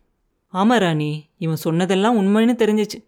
ஆமா 0.52 0.78
ராணி 0.78 1.28
இவன் 1.38 1.56
சொன்னதெல்லாம் 1.56 2.16
உண்மைன்னு 2.20 2.54
தெரிஞ்சிச்சு. 2.62 2.98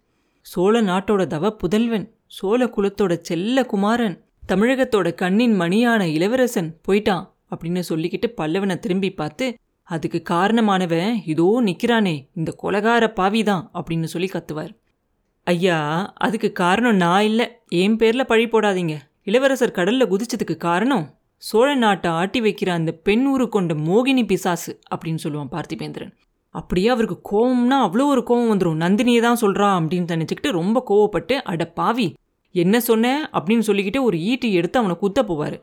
சோழ 0.41 0.81
நாட்டோட 0.81 1.27
தவ 1.27 1.55
புதல்வன் 1.55 2.11
சோழ 2.27 2.65
குலத்தோட 2.65 3.19
செல்ல 3.21 3.65
குமாரன் 3.65 4.25
தமிழகத்தோட 4.47 5.13
கண்ணின் 5.13 5.55
மணியான 5.61 6.01
இளவரசன் 6.13 6.77
போயிட்டான் 6.87 7.29
அப்படின்னு 7.51 7.81
சொல்லிக்கிட்டு 7.89 8.27
பல்லவனை 8.37 8.79
திரும்பி 8.79 9.11
பார்த்து 9.11 9.57
அதுக்கு 9.83 10.21
காரணமானவன் 10.29 11.15
இதோ 11.25 11.61
நிற்கிறானே 11.61 12.15
இந்த 12.33 12.55
கொலகார 12.63 13.13
பாவிதான் 13.13 13.69
அப்படின்னு 13.73 14.03
சொல்லி 14.03 14.29
கத்துவார். 14.33 14.73
ஐயா 15.43 15.77
அதுக்கு 16.15 16.51
காரணம் 16.51 16.95
நான் 16.95 17.23
இல்லை. 17.23 17.47
என் 17.67 17.95
பேரில் 17.95 18.25
பழி 18.25 18.45
போடாதீங்க. 18.45 18.95
இளவரசர் 19.23 19.75
கடல்ல 19.75 20.03
குதிச்சதுக்கு 20.05 20.55
காரணம் 20.57 21.05
சோழ 21.37 21.75
நாட்டை 21.75 22.11
ஆட்டி 22.11 22.41
வைக்கிற 22.41 22.69
அந்த 22.69 22.91
பெண் 22.91 23.25
உரு 23.25 23.49
கொண்ட 23.49 23.73
மோகினி 23.73 24.25
பிசாசு 24.25 24.79
அப்படின்னு 24.93 25.21
சொல்லுவான் 25.23 25.51
பார்த்திபேந்திரன். 25.51 26.11
அப்படியே 26.49 26.87
அவருக்கு 26.87 27.17
கோவம்னா 27.31 27.77
அவ்வளோ 27.85 28.05
ஒரு 28.05 28.21
கோவம் 28.29 28.49
வந்துடும் 28.51 28.81
நந்தினியை 28.83 29.21
தான் 29.21 29.41
சொல்கிறா 29.41 29.67
அப்படின்னு 29.77 30.11
நினச்சிக்கிட்டு 30.13 30.51
ரொம்ப 30.51 30.83
கோவப்பட்டு 30.89 31.33
அட 31.33 31.65
பாவி 31.65 32.07
என்ன 32.51 32.79
சொன்ன? 32.79 33.29
அப்படின்னு 33.33 33.59
சொல்லிக்கிட்டு 33.59 34.01
ஒரு 34.01 34.19
ஈட்டி 34.19 34.53
எடுத்து 34.53 34.79
அவனை 34.79 34.95
குத்த 34.99 35.23
போவார். 35.23 35.57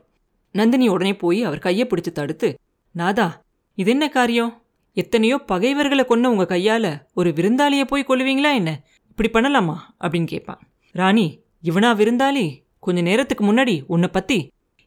நந்தினி 0.51 0.87
உடனே 0.87 1.15
போய் 1.15 1.43
அவர் 1.43 1.59
கையை 1.59 1.87
பிடிச்சி 1.89 2.11
தடுத்து 2.11 2.49
நாதா 2.91 3.27
இது 3.73 3.91
என்ன 3.91 4.09
காரியம்? 4.09 4.51
எத்தனையோ 4.93 5.37
பகைவர்களை 5.37 6.05
கொன்ன 6.09 6.25
உங்கள் 6.25 6.45
கையால் 6.45 6.91
ஒரு 7.13 7.29
விருந்தாளியை 7.29 7.85
போய் 7.87 8.07
கொள்ளுவீங்களா 8.07 8.51
என்ன? 8.53 8.71
இப்படி 9.09 9.29
பண்ணலாமா? 9.33 9.75
அப்படின்னு 9.99 10.25
கேட்பான். 10.25 10.61
ராணி 10.91 11.25
இவனா 11.63 11.89
விருந்தாளி? 12.01 12.45
கொஞ்ச 12.79 13.01
நேரத்துக்கு 13.01 13.43
முன்னாடி 13.45 13.83
உன்னை 13.87 14.09
பற்றி 14.11 14.37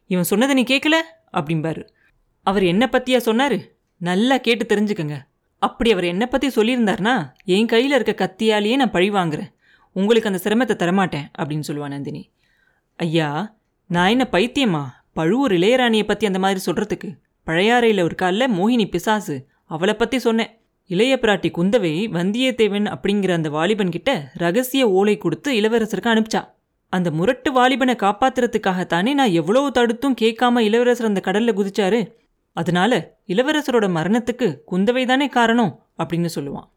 இவன் 0.09 0.29
சொன்னதை 0.31 0.53
நீ 0.59 0.63
கேட்கல 0.63 0.97
அப்படிம்பாரு. 1.33 1.81
அவர் 2.43 2.63
என்ன 2.63 2.83
பற்றியா 2.91 3.17
சொன்னார்? 3.17 3.57
நல்லா 4.01 4.37
கேட்டு 4.37 4.63
தெரிஞ்சுக்கங்க. 4.65 5.15
அப்படி 5.61 5.89
அவர் 5.91 6.03
என்னை 6.03 6.27
பற்றி 6.27 6.47
சொல்லியிருந்தார்னா 6.47 7.13
என் 7.55 7.65
கையில் 7.65 7.95
இருக்க 7.97 8.13
கத்தியாலேயே 8.21 8.75
நான் 8.75 8.95
பழி 8.95 9.09
வாங்குறேன். 9.11 9.49
உங்களுக்கு 9.95 10.29
அந்த 10.31 10.41
சிரமத்தை 10.43 10.75
தரமாட்டேன் 10.75 11.27
அப்படின்னு 11.39 11.67
சொல்லுவான் 11.67 11.95
நந்தினி. 11.95 12.23
ஐயா 12.99 13.57
நான் 13.89 14.09
என்ன 14.09 14.25
பைத்தியமா? 14.31 14.83
பழுவூர் 15.13 15.51
இளையராணியை 15.51 16.05
பற்றி 16.07 16.25
அந்த 16.25 16.39
மாதிரி 16.39 16.59
சொல்கிறதுக்கு 16.65 17.09
பழையாறையில் 17.47 18.03
ஒரு 18.03 18.15
காலில் 18.15 18.51
மோகினி 18.51 18.85
பிசாசு 18.89 19.35
அவளை 19.65 19.93
பற்றி 19.93 20.19
சொன்னேன். 20.19 20.51
இளைய 20.89 21.13
பிராட்டி 21.21 21.49
குந்தவை 21.57 21.93
வந்தியத்தேவன் 22.17 22.87
அப்படிங்கிற 22.93 23.31
அந்த 23.31 23.49
வாலிபன் 23.49 23.89
கிட்ட 23.89 24.11
ரகசிய 24.33 24.83
ஓலை 24.89 25.17
கொடுத்து 25.17 25.49
இளவரசருக்கு 25.53 26.11
அனுப்பிச்சா. 26.13 26.41
அந்த 26.89 27.11
முரட்டு 27.11 27.51
வாலிபனை 27.51 27.95
காப்பாத்துறதுக்காகத்தானே 27.95 29.13
நான் 29.13 29.29
எவ்வளவு 29.29 29.71
தடுத்தும் 29.71 30.15
கேட்காம 30.21 30.59
இளவரசர் 30.59 31.05
அந்த 31.05 31.21
கடல்ல 31.23 31.53
குதிச்சாரு? 31.53 32.11
அதனால 32.53 33.17
இளவரசரோட 33.27 33.87
மரணத்துக்கு 33.89 34.57
குந்தவை 34.71 35.05
தானே 35.05 35.27
காரணம்? 35.27 35.85
அப்படின்னு 36.03 36.29
சொல்லுவான். 36.35 36.69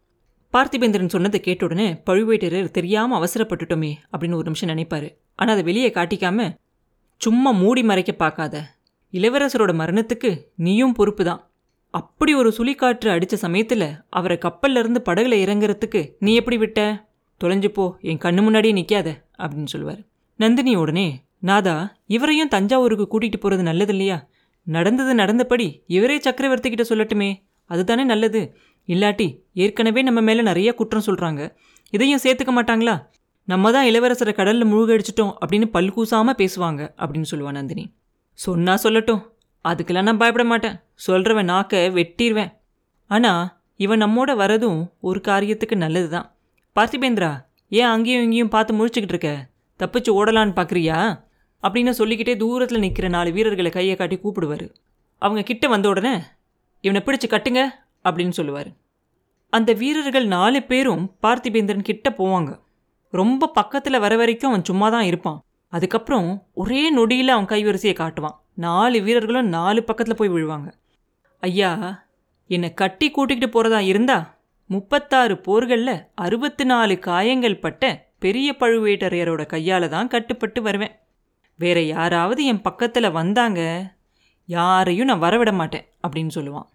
பார்த்திபேந்திரன் 0.53 1.07
சொன்னதை 1.07 1.39
கேட்ட 1.39 1.65
உடனே 1.65 1.93
பழுவேட்டரர் 2.05 2.71
தெரியாம 2.71 3.19
அவசரப்பட்டுட்டோமே 3.19 3.93
அப்படின்னு 4.11 4.33
ஒரு 4.33 4.43
நிமிஷம் 4.43 4.69
நினைப்பாரு. 4.69 5.15
ஆனா 5.35 5.51
அதை 5.51 5.63
வெளியே 5.63 5.89
காட்டிக்காம 5.89 6.49
சும்மா 7.17 7.51
மூடி 7.51 7.83
மறைக்க 7.83 8.11
பார்க்காத. 8.11 8.63
இளவரசரோட 9.11 9.73
மரணத்துக்கு 9.73 10.41
நீயும் 10.55 10.93
பொறுப்பு 10.93 11.23
தான் 11.23 11.47
அப்படி 11.91 12.33
ஒரு 12.33 12.53
சுழிக்காற்று 12.57 13.05
அடிச்ச 13.05 13.33
சமயத்தில் 13.33 13.87
அவரை 14.09 14.37
கப்பல்ல 14.45 14.79
இருந்து 14.79 15.01
படகுல 15.05 15.35
இறங்குறதுக்கு 15.45 16.09
நீ 16.19 16.35
எப்படி 16.35 16.57
விட்ட? 16.57 17.07
தொலைஞ்சு 17.43 17.67
போ. 17.67 17.97
என் 18.01 18.17
கண்ணு 18.17 18.41
முன்னாடியே 18.41 18.73
நிற்காத 18.73 19.09
அப்படின்னு 19.37 19.71
சொல்லுவார். 19.73 20.01
நந்தினி 20.39 20.75
உடனே 20.75 21.07
நாதா 21.39 21.75
இவரையும் 22.07 22.47
தஞ்சாவூருக்கு 22.47 23.05
கூட்டிகிட்டு 23.13 23.39
போகிறது 23.39 23.63
நல்லது 23.63 23.91
இல்லையா 23.91 24.17
நடந்தது 24.67 25.13
நடந்தபடி 25.15 25.83
இவரே 25.87 26.19
சக்கரவர்த்தி 26.19 26.69
கிட்ட 26.69 26.95
சொல்லட்டுமே. 26.95 27.29
அதுதானே 27.69 28.03
நல்லது. 28.03 28.41
இல்லாட்டி 28.87 29.27
ஏற்கனவே 29.53 30.01
நம்ம 30.01 30.21
மேலே 30.21 30.41
நிறைய 30.41 30.73
குற்றம் 30.73 31.05
சொல்கிறாங்க 31.05 31.41
இதையும் 31.89 32.19
சேர்த்துக்க 32.23 32.51
மாட்டாங்களா? 32.55 32.95
நம்ம 33.47 33.71
தான் 33.71 33.85
இளவரசரை 33.85 34.33
கடலில் 34.33 34.71
முழுகடிச்சிட்டோம் 34.71 35.33
அப்படின்னு 35.41 35.67
பல்கூசாம 35.73 36.33
பேசுவாங்க 36.41 36.81
அப்படின்னு 36.97 37.29
சொல்லுவா 37.31 37.51
நந்தினி. 37.51 37.85
சொன்னா 38.31 38.73
சொல்லட்டும். 38.83 39.21
அதுக்கெல்லாம் 39.65 40.01
நான் 40.01 40.17
பயப்பட 40.17 40.43
மாட்டேன். 40.43 40.75
சொல்கிறவன் 41.07 41.49
நாக்க 41.53 41.81
வெட்டிடுவேன் 41.97 42.51
ஆனால் 43.07 43.43
இவன் 43.75 44.01
நம்மோட 44.01 44.31
வரதும் 44.35 44.79
ஒரு 44.99 45.21
காரியத்துக்கு 45.27 45.75
நல்லது 45.75 46.09
தான் 46.09 46.27
பார்த்திபேந்திரா 46.75 47.31
ஏன் 47.79 47.85
அங்கேயும் 47.85 48.23
இங்கேயும் 48.23 48.47
பார்த்து 48.47 48.71
முழிச்சுக்கிட்டு 48.79 49.13
இருக்க? 49.15 49.49
தப்பிச்சு 49.79 50.09
ஓடலான்னு 50.17 50.55
பார்க்குறியா 50.57 50.97
அப்படின்னு 51.63 51.89
சொல்லிக்கிட்டே 51.89 52.37
தூரத்தில் 52.37 52.79
நிற்கிற 52.79 53.07
நாலு 53.07 53.31
வீரர்களை 53.31 53.71
கையை 53.71 53.95
காட்டி 53.95 54.17
கூப்பிடுவார். 54.17 54.65
அவங்க 55.19 55.41
கிட்ட 55.43 55.67
வந்த 55.67 55.87
உடனே 55.89 56.13
இவனை 56.81 57.01
பிடிச்சு 57.05 57.27
கட்டுங்க 57.29 57.61
அப்படின்னு 58.03 58.29
சொல்லுவார். 58.29 58.69
அந்த 59.49 59.73
வீரர்கள் 59.73 60.27
நாலு 60.27 60.63
பேரும் 60.63 61.15
பார்த்திபேந்திரன் 61.21 61.81
கிட்ட 61.81 62.09
போவாங்க. 62.09 62.59
ரொம்ப 63.11 63.47
பக்கத்தில் 63.47 63.99
வர 63.99 64.15
வரைக்கும் 64.15 64.49
அவன் 64.49 64.63
சும்மா 64.63 64.89
தான் 64.89 65.03
இருப்பான். 65.03 65.43
அதுக்கப்புறம் 65.73 66.29
ஒரே 66.53 66.91
நொடியில் 66.91 67.29
அவன் 67.29 67.51
கைவரிசையை 67.53 67.95
காட்டுவான். 67.95 68.37
நாலு 68.53 69.01
வீரர்களும் 69.01 69.47
நாலு 69.47 69.83
பக்கத்தில் 69.83 70.15
போய் 70.15 70.29
விழுவாங்க. 70.29 70.69
ஐயா 71.39 71.71
என்னை 72.47 72.73
கட்டி 72.73 73.11
கூட்டிக்கிட்டு 73.11 73.53
போகிறதா 73.53 73.79
இருந்தா 73.79 74.17
முப்பத்தாறு 74.65 75.37
போர்களில் 75.37 76.07
அறுபத்தி 76.15 76.63
நாலு 76.63 76.99
காயங்கள் 76.99 77.59
பட்ட 77.59 78.11
பெரிய 78.19 78.55
பழுவேட்டரையரோட 78.59 79.45
கையால் 79.45 79.89
தான் 79.89 80.07
கட்டுப்பட்டு 80.07 80.61
வருவேன். 80.61 80.91
வேற 81.55 81.81
யாராவது 81.81 82.45
என் 82.45 82.61
பக்கத்தில் 82.61 83.11
வந்தாங்க 83.11 83.91
யாரையும் 84.45 85.05
நான் 85.05 85.21
வரவிட 85.21 85.53
மாட்டேன் 85.53 85.85
அப்படின்னு 86.07 86.29
சொல்லுவான். 86.35 86.69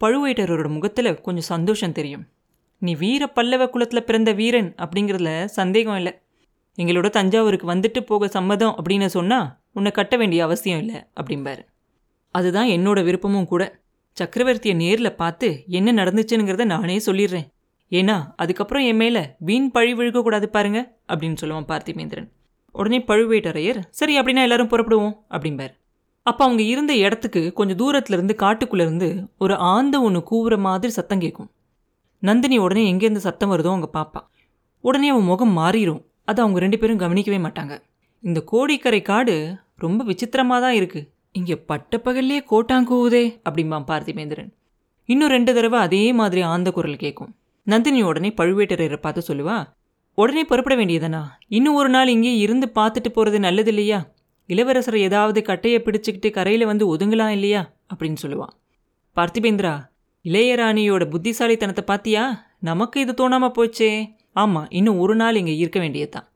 பழுவேட்டரோட 0.00 0.68
முகத்தில் 0.68 1.20
கொஞ்சம் 1.20 1.42
சந்தோஷம் 1.42 1.92
தெரியும். 1.92 2.26
நீ 2.78 2.94
வீர 2.94 3.26
பல்லவ 3.26 3.68
குலத்தில் 3.68 4.04
பிறந்த 4.04 4.32
வீரன் 4.32 4.74
அப்படிங்கிறதுல 4.74 5.44
சந்தேகம் 5.44 5.96
இல்லை. 5.96 6.18
எங்களோட 6.76 7.10
தஞ்சாவூருக்கு 7.10 7.74
வந்துட்டு 7.74 8.00
போக 8.00 8.28
சம்மதம் 8.28 8.74
அப்படின்னு 8.78 9.06
சொன்னால் 9.06 9.56
உன்னை 9.72 9.92
கட்ட 9.92 10.16
வேண்டிய 10.16 10.44
அவசியம் 10.44 10.78
இல்லை 10.78 11.04
அப்படிம்பாரு. 11.20 11.62
அதுதான் 12.30 12.66
என்னோட 12.66 13.04
விருப்பமும் 13.04 13.46
கூட. 13.46 13.82
சக்கரவர்த்தியை 14.16 14.74
நேரில் 14.82 15.18
பார்த்து 15.22 15.48
என்ன 15.78 15.92
நடந்துச்சுங்கிறத 16.00 16.64
நானே 16.64 16.96
சொல்லிடுறேன். 17.06 17.46
ஏன்னா 17.92 18.16
அதுக்கப்புறம் 18.42 18.84
என் 18.90 19.00
மேலே 19.02 19.22
வீண் 19.48 19.70
பழி 19.70 19.92
விழுகக்கூடாது 19.94 20.46
பாருங்க 20.56 20.80
அப்படின்னு 21.10 21.40
சொல்லுவான் 21.40 21.70
பார்த்திமேந்திரன் 21.70 22.28
உடனே 22.74 22.98
பழுவேட்டரையர் 23.08 23.80
சரி 23.98 24.14
அப்படின்னா 24.20 24.44
எல்லாரும் 24.46 24.70
புறப்படுவோம் 24.72 25.16
அப்படிம்பார். 25.34 25.74
அப்போ 26.26 26.42
அவங்க 26.44 26.62
இருந்த 26.72 26.92
இடத்துக்கு 27.06 27.40
கொஞ்சம் 27.58 27.78
தூரத்துலேருந்து 27.82 28.34
இருந்து 28.42 28.82
இருந்து 28.82 29.08
ஒரு 29.44 29.54
ஆந்த 29.72 29.96
ஒன்று 30.06 30.20
கூவுற 30.30 30.54
மாதிரி 30.66 30.92
சத்தம் 30.98 31.22
கேட்கும் 31.24 31.50
நந்தினி 32.22 32.56
உடனே 32.66 32.84
எங்கேருந்து 32.92 33.24
சத்தம் 33.26 33.52
வருதோ 33.52 33.70
அவங்க 33.74 33.88
பாப்பா. 33.98 34.20
உடனே 34.84 35.08
அவன் 35.14 35.28
முகம் 35.32 35.54
மாறிடும் 35.58 36.00
அதை 36.30 36.38
அவங்க 36.44 36.58
ரெண்டு 36.64 36.78
பேரும் 36.78 37.02
கவனிக்கவே 37.02 37.38
மாட்டாங்க. 37.46 37.74
இந்த 38.24 38.40
கோடிக்கரை 38.52 39.02
காடு 39.10 39.34
ரொம்ப 39.84 40.00
விசித்திரமாக 40.10 40.60
தான் 40.64 40.76
இருக்குது 40.80 41.06
இங்கே 41.34 41.54
பட்டப்பகல்லே 41.68 42.38
கோட்டாங்கூவுதே 42.50 43.22
அப்படிம்பான் 43.46 43.86
பார்த்திமேந்திரன் 43.88 44.50
இன்னும் 45.04 45.28
ரெண்டு 45.28 45.54
தடவை 45.54 45.78
அதே 45.78 46.12
மாதிரி 46.12 46.40
ஆந்த 46.40 46.70
குரல் 46.70 46.96
கேட்கும் 46.96 47.32
நந்தினி 47.62 48.02
உடனே 48.02 48.30
பழுவேட்டரையரை 48.36 48.96
பார்த்து 48.96 49.22
சொல்லுவா 49.28 49.56
உடனே 50.14 50.44
புறப்பட 50.44 50.74
வேண்டியதானா? 50.76 51.22
இன்னும் 51.48 51.74
ஒரு 51.74 51.88
நாள் 51.88 52.08
இங்கே 52.08 52.36
இருந்து 52.36 52.66
பார்த்துட்டு 52.74 53.08
போகிறது 53.08 53.38
நல்லது 53.40 53.70
இல்லையா 53.70 53.98
இளவரசரை 54.48 55.00
ஏதாவது 55.00 55.42
கட்டையை 55.42 55.82
பிடிச்சிக்கிட்டு 55.82 56.30
கரையில் 56.30 56.64
வந்து 56.64 56.96
ஒதுங்கலாம் 56.96 57.28
இல்லையா? 57.28 57.62
அப்படின்னு 57.92 58.18
சொல்லுவான் 58.22 58.54
பார்த்திபேந்திரா 59.16 59.74
இளையராணியோட 60.24 61.04
புத்திசாலித்தனத்தை 61.10 61.84
பார்த்தியா? 61.86 62.24
நமக்கு 62.60 63.00
இது 63.00 63.12
தோணாமல் 63.12 63.54
போச்சே. 63.58 63.90
ஆமாம் 64.32 64.68
இன்னும் 64.70 64.98
ஒரு 64.98 65.16
நாள் 65.16 65.34
இங்கே 65.34 65.56
இருக்க 65.56 65.78
வேண்டியதுதான். 65.80 66.28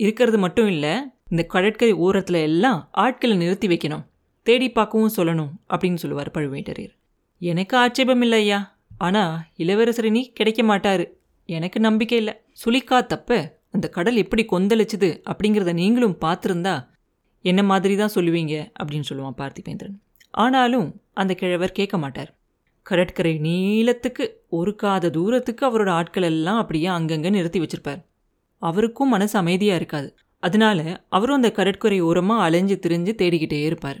இருக்கிறது 0.00 0.38
மட்டும் 0.38 0.66
இல்லை 0.66 0.94
இந்த 1.28 1.42
கடற்கரை 1.42 1.92
ஓரத்தில் 1.92 2.40
எல்லாம் 2.48 2.88
ஆட்களை 2.92 3.36
நிறுத்தி 3.36 3.68
வைக்கணும். 3.68 4.04
தேடி 4.42 4.70
பார்க்கவும் 4.70 5.14
சொல்லணும் 5.16 5.52
அப்படின்னு 5.68 5.94
சொல்லுவார் 5.94 6.34
பழுவேட்டரையர். 6.34 6.94
எனக்கு 7.38 7.76
ஆட்சேபம் 7.76 8.20
இல்லை 8.20 8.38
ஐயா 8.38 8.60
ஆனால் 8.98 9.34
இளவரசர் 9.56 10.10
நீ 10.10 10.32
கிடைக்க 10.32 10.62
மாட்டார். 10.62 11.04
எனக்கு 11.48 11.80
நம்பிக்கை 11.80 12.18
இல்லை. 12.18 12.34
சுழிக்கா 12.64 13.06
தப்ப 13.06 13.58
அந்த 13.72 13.88
கடல் 13.88 14.16
எப்படி 14.16 14.42
கொந்தளிச்சுது 14.52 15.08
அப்படிங்கிறத 15.30 15.72
நீங்களும் 15.72 16.16
பார்த்துருந்தா 16.20 16.74
என்ன 17.44 17.62
மாதிரி 17.62 17.96
தான் 17.96 18.14
சொல்லுவீங்க? 18.14 18.54
அப்படின்னு 18.80 19.08
சொல்லுவான் 19.10 19.38
பார்த்திபேந்திரன். 19.38 19.96
ஆனாலும் 20.30 20.88
அந்த 21.12 21.34
கிழவர் 21.34 21.72
கேட்க 21.72 21.98
மாட்டார். 21.98 22.30
கடற்கரை 22.82 23.32
நீளத்துக்கு 23.38 24.24
ஒரு 24.48 24.74
காத 24.74 25.10
தூரத்துக்கு 25.10 25.62
அவரோட 25.68 25.90
ஆட்கள் 25.90 26.22
எல்லாம் 26.22 26.58
அப்படியே 26.58 26.86
அங்கங்கே 26.86 27.30
நிறுத்தி 27.30 27.60
வச்சிருப்பார். 27.60 28.00
அவருக்கும் 28.62 29.08
மனசு 29.08 29.38
அமைதியாக 29.38 29.76
இருக்காது. 29.76 30.08
அதனால 30.42 30.80
அவரும் 31.08 31.36
அந்த 31.36 31.50
கடற்கரை 31.52 32.00
ஓரமாக 32.00 32.42
அலைஞ்சு 32.42 32.76
திரிஞ்சு 32.86 33.14
தேடிக்கிட்டே 33.22 33.60
இருப்பார். 33.62 34.00